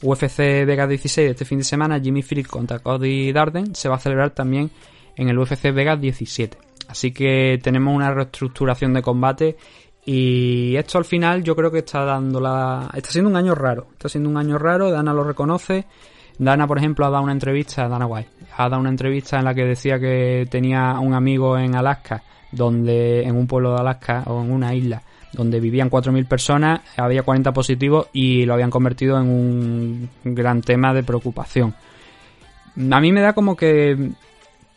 UFC 0.00 0.38
Vegas 0.64 0.88
16 0.88 1.26
de 1.26 1.32
este 1.32 1.44
fin 1.44 1.58
de 1.58 1.64
semana, 1.64 2.00
Jimmy 2.00 2.22
Frick 2.22 2.46
contra 2.46 2.78
Cody 2.78 3.32
Darden, 3.32 3.74
se 3.74 3.90
va 3.90 3.96
a 3.96 4.00
celebrar 4.00 4.30
también 4.30 4.70
en 5.14 5.28
el 5.28 5.38
UFC 5.38 5.74
Vegas 5.74 6.00
17. 6.00 6.56
Así 6.88 7.12
que 7.12 7.58
tenemos 7.62 7.94
una 7.94 8.14
reestructuración 8.14 8.94
de 8.94 9.02
combate 9.02 9.56
y 10.08 10.76
esto 10.76 10.98
al 10.98 11.04
final 11.04 11.42
yo 11.42 11.56
creo 11.56 11.72
que 11.72 11.80
está 11.80 12.04
dando 12.04 12.40
la... 12.40 12.88
Está 12.94 13.10
siendo 13.10 13.28
un 13.28 13.36
año 13.36 13.56
raro, 13.56 13.88
está 13.90 14.08
siendo 14.08 14.30
un 14.30 14.36
año 14.36 14.56
raro, 14.56 14.88
Dana 14.88 15.12
lo 15.12 15.24
reconoce. 15.24 15.84
Dana, 16.38 16.68
por 16.68 16.78
ejemplo, 16.78 17.04
ha 17.04 17.10
dado 17.10 17.24
una 17.24 17.32
entrevista, 17.32 17.88
Dana 17.88 18.06
White, 18.06 18.28
ha 18.56 18.68
dado 18.68 18.80
una 18.80 18.90
entrevista 18.90 19.38
en 19.40 19.44
la 19.46 19.54
que 19.54 19.64
decía 19.64 19.98
que 19.98 20.46
tenía 20.48 21.00
un 21.00 21.12
amigo 21.12 21.58
en 21.58 21.74
Alaska, 21.74 22.22
donde 22.52 23.24
en 23.24 23.34
un 23.34 23.48
pueblo 23.48 23.74
de 23.74 23.80
Alaska 23.80 24.22
o 24.26 24.42
en 24.42 24.52
una 24.52 24.72
isla, 24.74 25.02
donde 25.32 25.58
vivían 25.58 25.90
4.000 25.90 26.28
personas, 26.28 26.82
había 26.96 27.24
40 27.24 27.52
positivos 27.52 28.06
y 28.12 28.44
lo 28.44 28.54
habían 28.54 28.70
convertido 28.70 29.18
en 29.18 29.28
un 29.28 30.10
gran 30.22 30.62
tema 30.62 30.94
de 30.94 31.02
preocupación. 31.02 31.74
A 32.92 33.00
mí 33.00 33.10
me 33.10 33.22
da 33.22 33.32
como 33.32 33.56
que 33.56 34.12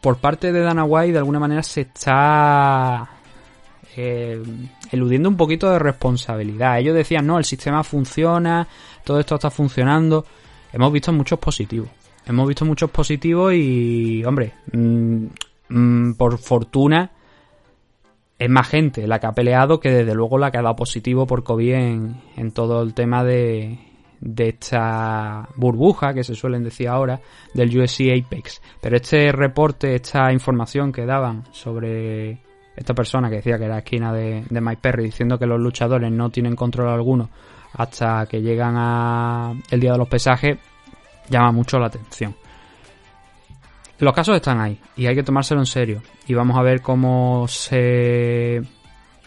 por 0.02 0.18
parte 0.18 0.52
de 0.52 0.62
Dana 0.62 0.86
White 0.86 1.12
de 1.12 1.20
alguna 1.20 1.39
manera 1.39 1.62
se 1.62 1.82
está 1.82 3.19
eh, 3.95 4.41
eludiendo 4.91 5.30
un 5.30 5.38
poquito 5.38 5.69
de 5.69 5.80
responsabilidad. 5.80 6.80
Ellos 6.80 6.95
decían, 6.95 7.25
no, 7.25 7.38
el 7.38 7.45
sistema 7.45 7.84
funciona, 7.84 8.67
todo 9.04 9.19
esto 9.19 9.36
está 9.36 9.49
funcionando. 9.49 10.25
Hemos 10.71 10.91
visto 10.91 11.12
muchos 11.12 11.39
positivos. 11.39 11.89
Hemos 12.25 12.47
visto 12.47 12.65
muchos 12.65 12.91
positivos 12.91 13.54
y, 13.56 14.23
hombre, 14.23 14.54
mm, 14.71 15.25
mm, 15.69 16.13
por 16.13 16.38
fortuna 16.38 17.12
es 18.38 18.49
más 18.49 18.67
gente 18.69 19.06
la 19.06 19.19
que 19.19 19.28
ha 19.28 19.34
peleado 19.34 19.80
que 19.80 19.89
desde 19.89 20.13
luego 20.13 20.38
la 20.38 20.49
que 20.49 20.58
ha 20.58 20.62
dado 20.62 20.75
positivo 20.75 21.28
por 21.28 21.43
COVID 21.43 21.73
en, 21.73 22.52
todo 22.54 22.82
el 22.82 22.93
tema 22.93 23.23
de, 23.23 23.80
de 24.21 24.49
esta 24.49 25.49
burbuja 25.56 26.13
que 26.13 26.23
se 26.23 26.36
suelen 26.36 26.63
decir 26.63 26.88
ahora 26.88 27.19
del 27.54 27.78
UFC 27.78 28.12
Apex. 28.12 28.62
Pero 28.80 28.95
este 28.95 29.32
reporte, 29.34 29.95
esta 29.95 30.32
información 30.32 30.93
que 30.93 31.06
daban 31.06 31.43
sobre 31.52 32.38
esta 32.80 32.94
persona 32.94 33.30
que 33.30 33.38
decía 33.38 33.58
que 33.58 33.65
era 33.65 33.80
esquina 33.80 34.13
de, 34.13 34.46
de 34.50 34.62
Mike 34.62 34.80
Perry 34.82 35.04
diciendo 35.04 35.38
que 35.38 35.46
los 35.46 35.60
luchadores 35.60 36.10
no 36.12 36.30
tienen 36.30 36.56
control 36.56 36.88
alguno 36.88 37.30
hasta 37.74 38.26
que 38.26 38.42
llegan 38.42 38.76
a 38.78 39.54
el 39.70 39.80
día 39.82 39.92
de 39.92 39.98
los 39.98 40.08
pesajes 40.08 40.58
llama 41.30 41.52
mucho 41.52 41.78
la 41.78 41.88
atención. 41.88 42.36
Los 44.00 44.13
casos 44.13 44.38
están 44.38 44.62
ahí 44.62 44.80
y 44.96 45.08
hay 45.08 45.15
que 45.15 45.24
tomárselo 45.24 45.60
en 45.60 45.65
serio. 45.65 46.02
Y 46.26 46.34
vamos 46.34 46.58
a 46.58 46.62
ver 46.62 46.82
cómo 46.82 47.46
se 47.50 48.62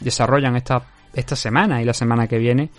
desarrollan 0.00 0.56
esta, 0.56 0.82
esta 1.12 1.36
semana 1.36 1.82
y 1.82 1.84
la 1.84 1.92
semana 1.92 2.26
que 2.26 2.38
viene 2.38 2.70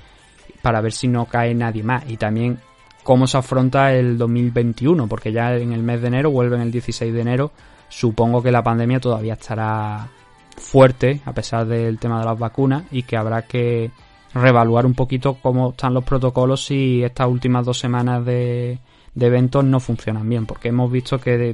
para 0.64 0.82
ver 0.82 0.92
si 0.92 1.08
no 1.08 1.26
cae 1.26 1.54
nadie 1.54 1.84
más. 1.84 2.10
Y 2.10 2.18
también 2.18 2.60
cómo 3.04 3.28
se 3.28 3.38
afronta 3.38 3.94
el 3.94 4.18
2021, 4.18 5.08
porque 5.08 5.32
ya 5.32 5.54
en 5.54 5.72
el 5.72 5.84
mes 5.84 6.02
de 6.02 6.08
enero, 6.08 6.32
vuelven 6.32 6.62
el 6.62 6.72
16 6.72 7.14
de 7.14 7.22
enero, 7.22 7.52
supongo 7.90 8.42
que 8.42 8.52
la 8.52 8.64
pandemia 8.64 9.00
todavía 9.00 9.34
estará 9.34 10.08
fuerte, 10.56 11.22
a 11.26 11.34
pesar 11.34 11.66
del 11.66 12.00
tema 12.00 12.20
de 12.20 12.26
las 12.26 12.38
vacunas, 12.38 12.84
y 12.92 13.04
que 13.04 13.18
habrá 13.18 13.44
que 13.44 13.92
reevaluar 14.34 14.86
un 14.86 14.94
poquito 14.94 15.36
cómo 15.42 15.72
están 15.72 15.94
los 15.94 16.04
protocolos 16.04 16.66
si 16.66 17.04
estas 17.04 17.28
últimas 17.28 17.66
dos 17.66 17.80
semanas 17.80 18.26
de, 18.26 18.80
de 19.14 19.26
eventos 19.26 19.64
no 19.64 19.80
funcionan 19.80 20.28
bien, 20.28 20.46
porque 20.46 20.70
hemos 20.70 20.92
visto 20.92 21.20
que 21.20 21.54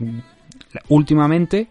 últimamente 0.88 1.70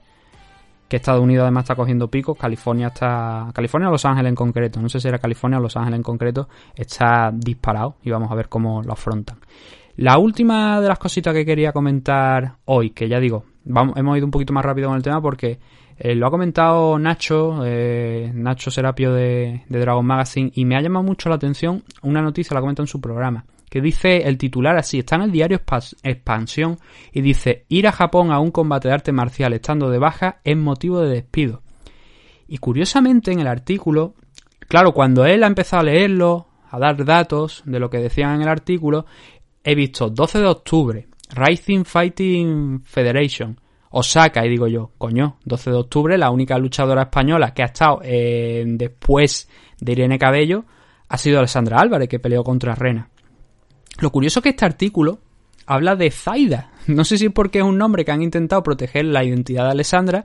que 0.89 0.97
Estados 0.97 1.23
Unidos 1.23 1.43
además 1.43 1.65
está 1.65 1.77
cogiendo 1.77 2.09
picos, 2.09 2.37
California 2.39 2.89
está, 2.89 3.51
California 3.53 3.89
o 3.89 3.93
Los 3.93 4.07
Ángeles 4.07 4.31
en 4.31 4.35
concreto, 4.35 4.81
no 4.81 4.89
sé 4.89 5.01
si 5.01 5.09
era 5.09 5.19
California 5.19 5.59
o 5.59 5.63
Los 5.63 5.77
Ángeles 5.77 5.99
en 5.99 6.03
concreto, 6.03 6.49
está 6.75 7.31
disparado 7.33 7.97
y 8.03 8.11
vamos 8.11 8.31
a 8.33 8.35
ver 8.35 8.49
cómo 8.49 8.83
lo 8.83 8.93
afrontan. 8.93 9.39
La 9.97 10.17
última 10.17 10.81
de 10.81 10.89
las 10.89 10.99
cositas 10.99 11.35
que 11.35 11.45
quería 11.45 11.73
comentar 11.73 12.57
hoy, 12.65 12.91
que 12.91 13.09
ya 13.09 13.21
digo, 13.21 13.45
vamos, 13.65 13.97
hemos 13.97 14.17
ido 14.17 14.27
un 14.27 14.31
poquito 14.31 14.53
más 14.53 14.65
rápido 14.65 14.89
con 14.89 14.97
el 14.97 15.03
tema 15.03 15.21
porque 15.21 15.59
eh, 15.99 16.15
lo 16.15 16.29
ha 16.29 16.31
comentado 16.31 16.97
Nacho, 16.99 17.63
eh, 17.65 18.31
Nacho 18.33 18.71
Serapio 18.71 19.13
de, 19.13 19.65
de 19.69 19.79
Dragon 19.81 20.07
Magazine, 20.07 20.53
y 20.55 20.65
me 20.65 20.77
ha 20.77 20.81
llamado 20.81 21.05
mucho 21.05 21.29
la 21.29 21.35
atención 21.35 21.83
una 22.03 22.23
noticia, 22.23 22.55
la 22.55 22.61
comenta 22.61 22.83
en 22.83 22.87
su 22.87 23.01
programa, 23.01 23.45
que 23.69 23.81
dice 23.81 24.19
el 24.29 24.39
titular 24.39 24.77
así, 24.77 25.01
está 25.01 25.17
en 25.17 25.23
el 25.23 25.33
diario 25.33 25.61
Expansión, 26.05 26.79
y 27.13 27.21
dice, 27.21 27.65
ir 27.69 27.89
a 27.89 27.93
Japón 27.93 28.31
a 28.31 28.39
un 28.39 28.53
combate 28.53 28.87
de 28.87 28.95
arte 28.95 29.13
marcial 29.13 29.53
estando 29.55 29.91
de 29.91 29.99
baja 29.99 30.41
es 30.45 30.57
motivo 30.57 31.01
de 31.01 31.11
despido. 31.11 31.63
Y 32.47 32.59
curiosamente 32.59 33.33
en 33.33 33.41
el 33.41 33.49
artículo, 33.49 34.15
claro, 34.69 34.93
cuando 34.93 35.27
él 35.27 35.43
ha 35.43 35.49
empezado 35.49 35.81
a 35.81 35.87
leerlo, 35.87 36.47
a 36.71 36.79
dar 36.79 37.05
datos 37.05 37.63
de 37.67 37.81
lo 37.81 37.91
que 37.91 37.99
decían 37.99 38.37
en 38.37 38.43
el 38.43 38.49
artículo, 38.49 39.05
he 39.65 39.75
visto 39.75 40.09
12 40.11 40.39
de 40.39 40.47
octubre, 40.47 41.09
Rising 41.35 41.85
Fighting 41.85 42.83
Federation, 42.85 43.61
Osaka, 43.91 44.45
y 44.45 44.49
digo 44.49 44.67
yo, 44.67 44.91
coño, 44.99 45.39
12 45.45 45.71
de 45.71 45.77
octubre, 45.77 46.19
la 46.19 46.31
única 46.31 46.59
luchadora 46.59 47.03
española 47.03 47.55
que 47.55 47.63
ha 47.63 47.67
estado 47.67 48.01
eh, 48.03 48.65
después 48.67 49.49
de 49.81 49.93
Irene 49.93 50.19
Cabello 50.19 50.65
ha 51.09 51.17
sido 51.17 51.39
Alessandra 51.39 51.81
Álvarez, 51.81 52.09
que 52.09 52.19
peleó 52.19 52.45
contra 52.45 52.75
Rena. 52.75 53.09
Lo 54.01 54.11
curioso 54.11 54.41
es 54.41 54.43
que 54.43 54.51
este 54.51 54.65
artículo 54.65 55.21
habla 55.67 55.97
de 55.97 56.11
Zaida. 56.11 56.73
No 56.89 57.05
sé 57.05 57.19
si 57.19 57.27
es 57.27 57.33
porque 57.33 57.59
es 57.59 57.65
un 57.65 57.77
nombre 57.77 58.03
que 58.03 58.13
han 58.13 58.23
intentado 58.23 58.63
proteger 58.63 59.05
la 59.05 59.23
identidad 59.23 59.65
de 59.65 59.73
Alessandra 59.73 60.25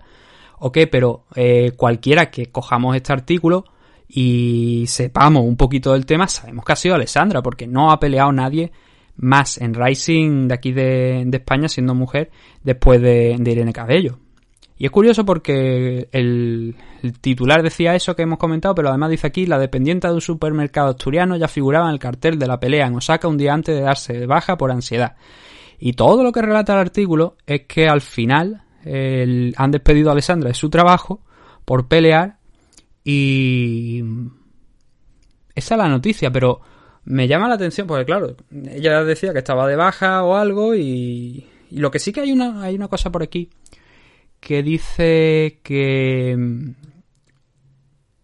o 0.60 0.71
qué, 0.71 0.88
pero 0.88 1.26
eh, 1.36 1.73
cualquiera 1.76 2.32
que 2.32 2.45
cojamos 2.45 2.95
este 2.95 3.12
artículo 3.12 3.65
y 4.08 4.86
sepamos 4.88 5.43
un 5.43 5.58
poquito 5.58 5.91
del 5.91 6.06
tema, 6.06 6.28
sabemos 6.30 6.63
que 6.63 6.71
ha 6.71 6.78
sido 6.78 6.95
Alessandra, 6.95 7.41
porque 7.41 7.67
no 7.67 7.91
ha 7.91 7.99
peleado 7.99 8.32
nadie 8.32 8.71
más 9.15 9.58
en 9.60 9.73
Rising 9.73 10.47
de 10.47 10.54
aquí 10.54 10.71
de, 10.71 11.30
España 11.32 11.67
siendo 11.67 11.95
mujer 11.95 12.32
después 12.63 13.02
de, 13.02 13.36
Irene 13.39 13.73
Cabello. 13.73 14.19
Y 14.78 14.86
es 14.86 14.91
curioso 14.91 15.23
porque 15.23 16.10
el, 16.12 16.76
el 17.04 17.19
titular 17.19 17.62
decía 17.62 17.95
eso 17.95 18.15
que 18.15 18.23
hemos 18.23 18.39
comentado, 18.39 18.76
pero 18.76 18.89
además 18.89 19.12
dice 19.12 19.28
aquí, 19.28 19.45
la 19.45 19.60
dependiente 19.60 20.08
de 20.08 20.13
un 20.15 20.21
supermercado 20.21 20.89
asturiano 20.89 21.38
ya 21.38 21.47
figuraba 21.47 21.88
en 21.88 21.93
el 21.93 21.99
cartel 21.99 22.39
de 22.39 22.47
la 22.47 22.60
pelea 22.60 22.88
en 22.88 22.95
Osaka 22.95 23.28
un 23.28 23.38
día 23.38 23.54
antes 23.54 23.76
de 23.76 23.82
darse 23.82 24.13
de 24.13 24.26
baja 24.26 24.58
por 24.58 24.71
ansiedad. 24.71 25.15
Y 25.80 25.93
todo 25.93 26.23
lo 26.23 26.32
que 26.32 26.41
relata 26.41 26.73
el 26.73 26.80
artículo 26.80 27.38
es 27.45 27.62
que 27.67 27.88
al 27.88 28.02
final 28.02 28.63
han 28.86 29.71
despedido 29.71 30.10
a 30.10 30.13
Alessandra 30.13 30.49
de 30.49 30.56
su 30.56 30.69
trabajo 30.69 31.21
por 31.65 31.88
pelear 31.88 32.38
y... 33.04 34.04
Esa 35.56 35.76
es 35.76 35.78
la 35.78 35.88
noticia, 35.88 36.32
pero 36.32 36.62
me 37.05 37.27
llama 37.27 37.47
la 37.49 37.55
atención 37.55 37.87
porque 37.87 38.05
claro, 38.05 38.35
ella 38.71 39.03
decía 39.03 39.33
que 39.33 39.39
estaba 39.39 39.67
de 39.67 39.75
baja 39.75 40.23
o 40.23 40.35
algo 40.35 40.75
y, 40.75 41.45
lo 41.71 41.89
que 41.91 41.99
sí 41.99 42.11
que 42.13 42.21
hay 42.21 42.31
una, 42.31 42.61
hay 42.63 42.75
una 42.75 42.87
cosa 42.87 43.11
por 43.11 43.23
aquí 43.23 43.49
que 44.39 44.61
dice 44.63 45.59
que 45.63 46.35
mm, 46.37 46.69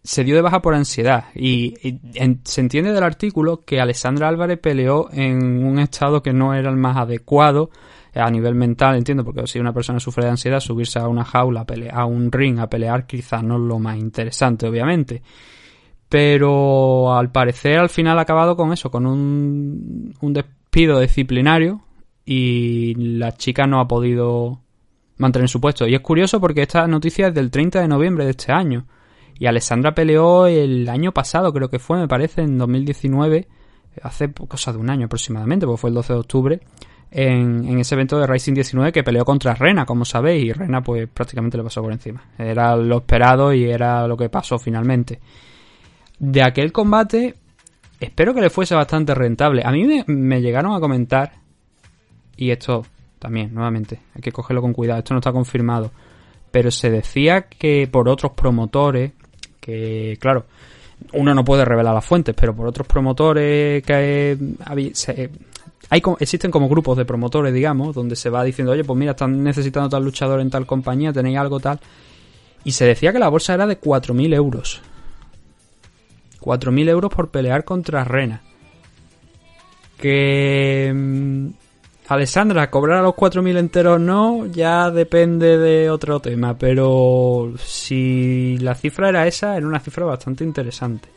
se 0.04 0.24
dio 0.24 0.36
de 0.36 0.42
baja 0.42 0.62
por 0.62 0.74
ansiedad 0.76 1.26
y, 1.36 1.74
en- 2.16 2.42
se 2.44 2.62
entiende 2.62 2.94
del 2.94 3.04
artículo 3.04 3.62
que 3.62 3.82
Alessandra 3.82 4.28
Álvarez 4.28 4.60
peleó 4.60 5.10
en 5.12 5.64
un 5.64 5.80
estado 5.80 6.24
que 6.24 6.34
no 6.34 6.54
era 6.54 6.70
el 6.70 6.78
más 6.78 6.98
adecuado 6.98 7.70
a 8.16 8.30
nivel 8.32 8.56
mental, 8.56 8.96
entiendo, 8.96 9.24
porque 9.24 9.46
si 9.46 9.60
una 9.60 9.72
persona 9.72 10.00
sufre 10.00 10.24
de 10.26 10.32
ansiedad, 10.32 10.60
subirse 10.60 10.98
a 11.00 11.08
una 11.08 11.24
jaula, 11.24 11.66
a, 11.92 12.00
a 12.02 12.06
un 12.06 12.32
ring 12.32 12.60
a 12.60 12.68
pelear 12.68 13.06
quizás 13.06 13.44
no 13.44 13.56
es 13.56 13.62
lo 13.62 13.78
más 13.78 13.98
interesante, 13.98 14.68
obviamente. 14.68 15.22
Pero 16.10 17.16
al 17.16 17.32
parecer 17.32 17.78
al 17.78 17.90
final 17.90 18.18
ha 18.18 18.24
acabado 18.24 18.58
con 18.58 18.74
eso, 18.74 18.90
con 18.90 19.06
un, 19.06 20.16
un 20.20 20.34
despido 20.34 21.00
disciplinario 21.00 21.82
y 22.26 22.96
la 22.96 23.32
chica 23.32 23.68
no 23.68 23.80
ha 23.80 23.88
podido 23.88 24.60
mantener 25.18 25.48
su 25.50 25.62
puesto. 25.62 25.88
Y 25.88 25.94
es 25.94 26.02
curioso 26.02 26.40
porque 26.40 26.64
esta 26.64 26.88
noticia 26.88 27.28
es 27.28 27.34
del 27.34 27.52
30 27.52 27.82
de 27.82 27.88
noviembre 27.88 28.26
de 28.26 28.32
este 28.32 28.52
año. 28.52 28.86
Y 29.38 29.46
Alessandra 29.46 29.94
peleó 29.94 30.48
el 30.48 30.90
año 30.90 31.14
pasado, 31.14 31.54
creo 31.54 31.70
que 31.70 31.80
fue, 31.80 31.98
me 31.98 32.08
parece, 32.08 32.42
en 32.42 32.58
2019, 32.58 33.48
hace 34.04 34.34
cosa 34.34 34.74
de 34.74 34.80
un 34.80 34.90
año 34.90 35.06
aproximadamente, 35.06 35.66
porque 35.66 35.80
fue 35.80 35.90
el 35.90 35.94
12 35.94 36.14
de 36.14 36.20
octubre, 36.20 36.60
en, 37.12 37.66
en 37.68 37.80
ese 37.80 37.96
evento 37.96 38.20
de 38.20 38.28
Racing 38.28 38.54
19 38.54 38.92
que 38.92 39.04
peleó 39.04 39.24
contra 39.26 39.54
Rena, 39.54 39.86
como 39.86 40.06
sabéis, 40.06 40.46
y 40.46 40.54
Rena 40.54 40.82
pues 40.82 41.08
prácticamente 41.08 41.58
le 41.58 41.64
pasó 41.64 41.82
por 41.82 41.92
encima. 41.92 42.22
Era 42.38 42.76
lo 42.76 42.98
esperado 42.98 43.54
y 43.54 43.64
era 43.64 44.08
lo 44.08 44.18
que 44.18 44.30
pasó 44.30 44.60
finalmente. 44.60 45.20
De 46.20 46.44
aquel 46.44 46.72
combate, 46.72 47.36
espero 48.00 48.34
que 48.34 48.42
le 48.42 48.50
fuese 48.50 48.76
bastante 48.76 49.16
rentable. 49.16 49.62
A 49.66 49.72
mí 49.72 50.04
me, 50.08 50.42
llegaron 50.42 50.74
a 50.74 50.80
comentar, 50.80 51.32
y 52.36 52.52
esto 52.52 52.86
también, 53.20 53.54
nuevamente, 53.54 54.00
hay 54.16 54.22
que 54.22 54.32
cogerlo 54.32 54.62
con 54.62 54.74
cuidado, 54.74 55.00
esto 55.00 55.14
no 55.14 55.20
está 55.20 55.32
confirmado, 55.32 55.92
pero 56.52 56.72
se 56.72 56.90
decía 56.90 57.44
que 57.44 57.88
por 57.92 58.08
otros 58.10 58.34
promotores, 58.34 59.12
que 59.60 60.18
claro, 60.20 60.46
uno 61.14 61.34
no 61.34 61.44
puede 61.46 61.64
revelar 61.66 61.94
las 61.94 62.06
fuentes, 62.06 62.36
pero 62.38 62.54
por 62.56 62.68
otros 62.68 62.86
promotores 62.88 63.82
que 63.84 64.38
hay, 65.90 66.02
co- 66.02 66.18
existen 66.20 66.52
como 66.52 66.68
grupos 66.70 66.98
de 66.98 67.06
promotores, 67.06 67.54
digamos, 67.54 67.96
donde 67.96 68.16
se 68.16 68.30
va 68.30 68.44
diciendo, 68.44 68.74
oye, 68.74 68.84
pues 68.84 68.98
mira, 69.00 69.12
están 69.12 69.42
necesitando 69.44 69.90
tal 69.90 70.04
luchador 70.04 70.42
en 70.42 70.50
tal 70.50 70.66
compañía, 70.66 71.14
tenéis 71.14 71.38
algo 71.38 71.60
tal. 71.60 71.80
Y 72.64 72.72
se 72.72 72.86
decía 72.86 73.14
que 73.14 73.20
la 73.20 73.30
bolsa 73.30 73.54
era 73.54 73.66
de 73.66 73.80
4.000 73.80 74.34
euros. 74.34 74.82
4.000 76.50 76.90
euros 76.90 77.14
por 77.14 77.30
pelear 77.30 77.64
contra 77.64 78.04
Rena. 78.04 78.42
Que... 79.98 80.92
mm, 80.94 81.48
Alessandra, 82.10 82.72
cobrar 82.72 82.98
a 82.98 83.02
los 83.04 83.14
4.000 83.14 83.60
enteros 83.60 84.02
no, 84.02 84.48
ya 84.48 84.90
depende 84.90 85.60
de 85.60 85.92
otro 85.92 86.20
tema, 86.20 86.58
pero 86.58 87.54
si 87.64 88.58
la 88.58 88.74
cifra 88.74 89.10
era 89.10 89.28
esa, 89.28 89.56
era 89.56 89.68
una 89.68 89.80
cifra 89.80 90.06
bastante 90.06 90.44
interesante. 90.44 91.08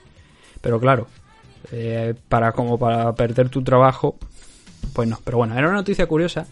Pero 0.60 0.78
claro, 0.78 1.06
eh, 1.72 2.12
para 2.28 2.52
como 2.52 2.78
para 2.78 3.14
perder 3.14 3.48
tu 3.48 3.62
trabajo, 3.62 4.18
pues 4.92 5.08
no. 5.08 5.18
Pero 5.24 5.38
bueno, 5.38 5.56
era 5.56 5.66
una 5.66 5.78
noticia 5.78 6.06
curiosa 6.06 6.46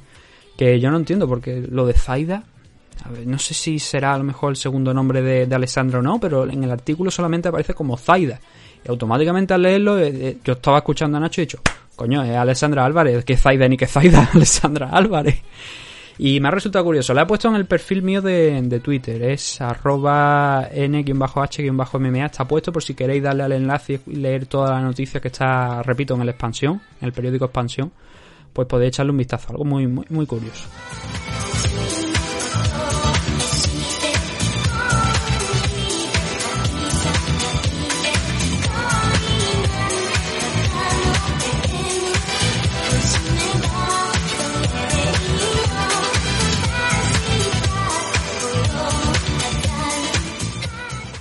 que 0.57 0.81
yo 0.81 0.91
no 0.91 0.97
entiendo 0.97 1.29
porque 1.29 1.63
lo 1.71 1.85
de 1.85 1.93
Zaida, 1.93 2.45
a 3.05 3.11
ver, 3.11 3.27
no 3.27 3.39
sé 3.39 3.53
si 3.53 3.79
será 3.79 4.15
a 4.15 4.19
lo 4.19 4.25
mejor 4.25 4.53
el 4.53 4.57
segundo 4.57 4.95
nombre 4.95 5.21
de, 5.21 5.45
de 5.45 5.55
Alessandra 5.55 5.99
o 5.99 6.03
no, 6.03 6.19
pero 6.19 6.49
en 6.49 6.65
el 6.65 6.71
artículo 6.71 7.11
solamente 7.11 7.49
aparece 7.49 7.75
como 7.75 7.99
Zaida. 7.99 8.41
Y 8.85 8.89
automáticamente 8.89 9.55
al 9.55 9.63
leerlo, 9.63 9.99
eh, 9.99 10.09
eh, 10.09 10.39
yo 10.45 10.55
estaba 10.55 10.79
escuchando 10.79 11.17
a 11.17 11.21
Nacho 11.21 11.41
y 11.41 11.43
he 11.43 11.47
dicho, 11.47 11.61
coño, 11.97 12.23
es 12.23 12.37
Alessandra 12.37 12.85
Álvarez, 12.85 13.25
que 13.25 13.37
Zaida 13.37 13.69
ni 13.69 13.77
que 13.77 13.87
Zaida, 13.87 14.31
Alessandra 14.35 14.91
Álvarez. 14.91 15.43
Y 16.23 16.39
me 16.39 16.49
ha 16.49 16.51
resultado 16.51 16.85
curioso. 16.85 17.15
La 17.15 17.23
he 17.23 17.27
puesto 17.27 17.49
en 17.49 17.55
el 17.55 17.65
perfil 17.65 18.03
mío 18.03 18.21
de, 18.21 18.61
de 18.61 18.81
Twitter. 18.81 19.23
Es 19.23 19.59
arroba 19.63 20.69
n-h-mma. 20.71 22.27
Está 22.27 22.45
puesto 22.47 22.71
por 22.71 22.83
si 22.83 22.93
queréis 22.93 23.23
darle 23.23 23.45
al 23.45 23.53
enlace 23.53 24.01
y 24.07 24.17
leer 24.17 24.45
toda 24.45 24.73
la 24.73 24.83
noticia 24.83 25.19
que 25.19 25.29
está, 25.29 25.83
repito, 25.83 26.15
en 26.15 26.21
el 26.21 26.29
expansión, 26.29 26.83
en 27.01 27.07
el 27.07 27.13
periódico 27.15 27.47
expansión. 27.47 27.91
Pues 28.53 28.69
podéis 28.69 28.89
echarle 28.89 29.13
un 29.13 29.17
vistazo. 29.17 29.53
Algo 29.53 29.65
muy, 29.65 29.87
muy, 29.87 30.05
muy 30.11 30.27
curioso. 30.27 30.69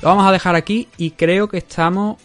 Lo 0.01 0.09
vamos 0.09 0.25
a 0.27 0.31
dejar 0.31 0.55
aquí 0.55 0.87
y 0.97 1.11
creo 1.11 1.49
que 1.49 1.57
estamos 1.57 2.17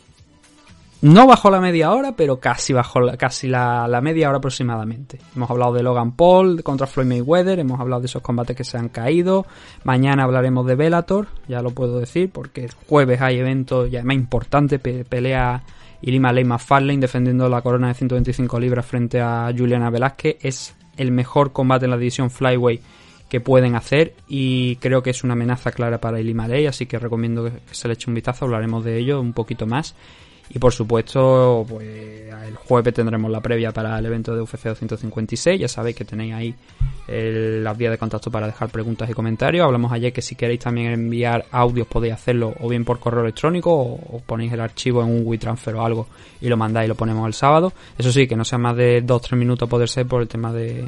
no 1.02 1.26
bajo 1.26 1.50
la 1.50 1.60
media 1.60 1.90
hora, 1.92 2.12
pero 2.16 2.40
casi 2.40 2.72
bajo 2.72 2.98
la, 3.00 3.16
casi 3.18 3.46
la, 3.46 3.86
media 4.00 4.28
hora 4.28 4.38
aproximadamente. 4.38 5.18
Hemos 5.36 5.50
hablado 5.50 5.74
de 5.74 5.82
Logan 5.82 6.12
Paul 6.12 6.62
contra 6.62 6.86
Floyd 6.86 7.06
Mayweather, 7.08 7.58
hemos 7.58 7.78
hablado 7.78 8.00
de 8.00 8.06
esos 8.06 8.22
combates 8.22 8.56
que 8.56 8.64
se 8.64 8.78
han 8.78 8.88
caído. 8.88 9.44
Mañana 9.82 10.22
hablaremos 10.24 10.64
de 10.66 10.76
Bellator, 10.76 11.26
ya 11.46 11.60
lo 11.60 11.72
puedo 11.72 11.98
decir, 11.98 12.30
porque 12.32 12.64
el 12.64 12.72
jueves 12.88 13.20
hay 13.20 13.38
eventos 13.38 13.90
ya 13.90 14.02
más 14.02 14.16
importantes, 14.16 14.80
pe- 14.80 15.04
pelea 15.04 15.62
Ilima 16.00 16.32
Ley 16.32 16.44
McFarlane 16.44 17.00
defendiendo 17.00 17.48
la 17.50 17.60
corona 17.60 17.88
de 17.88 17.94
125 17.94 18.58
libras 18.58 18.86
frente 18.86 19.20
a 19.20 19.52
Juliana 19.54 19.90
Velázquez. 19.90 20.36
Es 20.40 20.74
el 20.96 21.10
mejor 21.12 21.52
combate 21.52 21.84
en 21.84 21.90
la 21.90 21.98
división 21.98 22.30
Flyweight 22.30 22.80
que 23.34 23.40
pueden 23.40 23.74
hacer 23.74 24.14
y 24.28 24.76
creo 24.76 25.02
que 25.02 25.10
es 25.10 25.24
una 25.24 25.32
amenaza 25.32 25.72
clara 25.72 25.98
para 25.98 26.20
Ilima 26.20 26.46
Ley, 26.46 26.66
así 26.66 26.86
que 26.86 27.00
recomiendo 27.00 27.42
que 27.46 27.50
se 27.72 27.88
le 27.88 27.94
eche 27.94 28.08
un 28.08 28.14
vistazo, 28.14 28.44
hablaremos 28.44 28.84
de 28.84 28.96
ello 28.96 29.20
un 29.20 29.32
poquito 29.32 29.66
más. 29.66 29.96
Y 30.50 30.60
por 30.60 30.72
supuesto, 30.72 31.66
pues 31.68 31.84
el 32.46 32.54
jueves 32.54 32.94
tendremos 32.94 33.28
la 33.32 33.40
previa 33.40 33.72
para 33.72 33.98
el 33.98 34.06
evento 34.06 34.36
de 34.36 34.42
UFC 34.42 34.68
256. 34.68 35.58
Ya 35.60 35.66
sabéis 35.66 35.96
que 35.96 36.04
tenéis 36.04 36.32
ahí 36.34 36.54
el- 37.08 37.64
las 37.64 37.76
vías 37.76 37.90
de 37.90 37.98
contacto 37.98 38.30
para 38.30 38.46
dejar 38.46 38.68
preguntas 38.68 39.10
y 39.10 39.14
comentarios. 39.14 39.64
Hablamos 39.66 39.90
ayer 39.90 40.12
que 40.12 40.22
si 40.22 40.36
queréis 40.36 40.60
también 40.60 40.92
enviar 40.92 41.46
audios 41.50 41.88
podéis 41.88 42.14
hacerlo 42.14 42.54
o 42.60 42.68
bien 42.68 42.84
por 42.84 43.00
correo 43.00 43.22
electrónico 43.22 43.72
o, 43.72 43.94
o 44.16 44.20
ponéis 44.20 44.52
el 44.52 44.60
archivo 44.60 45.02
en 45.02 45.08
un 45.10 45.22
WeTransfer 45.26 45.74
o 45.74 45.84
algo 45.84 46.06
y 46.40 46.48
lo 46.48 46.56
mandáis 46.56 46.86
y 46.86 46.88
lo 46.88 46.94
ponemos 46.94 47.26
el 47.26 47.34
sábado. 47.34 47.72
Eso 47.98 48.12
sí, 48.12 48.28
que 48.28 48.36
no 48.36 48.44
sea 48.44 48.58
más 48.58 48.76
de 48.76 49.02
2-3 49.04 49.34
minutos 49.36 49.68
poder 49.68 49.88
ser 49.88 50.06
por 50.06 50.22
el 50.22 50.28
tema 50.28 50.52
de 50.52 50.84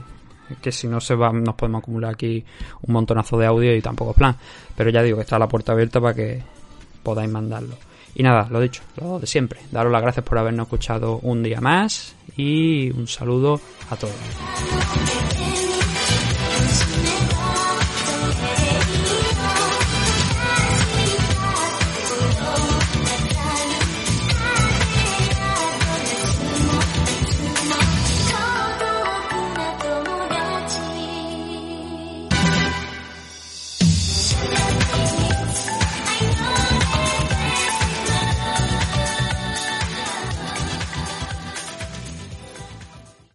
que 0.60 0.72
si 0.72 0.86
no 0.88 1.00
se 1.00 1.14
va, 1.14 1.32
nos 1.32 1.54
podemos 1.54 1.82
acumular 1.82 2.14
aquí 2.14 2.44
un 2.82 2.92
montonazo 2.92 3.38
de 3.38 3.46
audio 3.46 3.74
y 3.74 3.82
tampoco 3.82 4.12
es 4.12 4.16
plan. 4.16 4.36
Pero 4.76 4.90
ya 4.90 5.02
digo 5.02 5.16
que 5.16 5.22
está 5.22 5.38
la 5.38 5.48
puerta 5.48 5.72
abierta 5.72 6.00
para 6.00 6.14
que 6.14 6.42
podáis 7.02 7.30
mandarlo. 7.30 7.76
Y 8.14 8.22
nada, 8.22 8.48
lo 8.50 8.60
dicho, 8.60 8.82
lo 8.96 9.18
de 9.18 9.26
siempre. 9.26 9.60
Daros 9.70 9.92
las 9.92 10.00
gracias 10.00 10.24
por 10.24 10.38
habernos 10.38 10.66
escuchado 10.66 11.18
un 11.18 11.42
día 11.42 11.60
más 11.60 12.14
y 12.36 12.90
un 12.90 13.06
saludo 13.06 13.60
a 13.90 13.96
todos. 13.96 14.14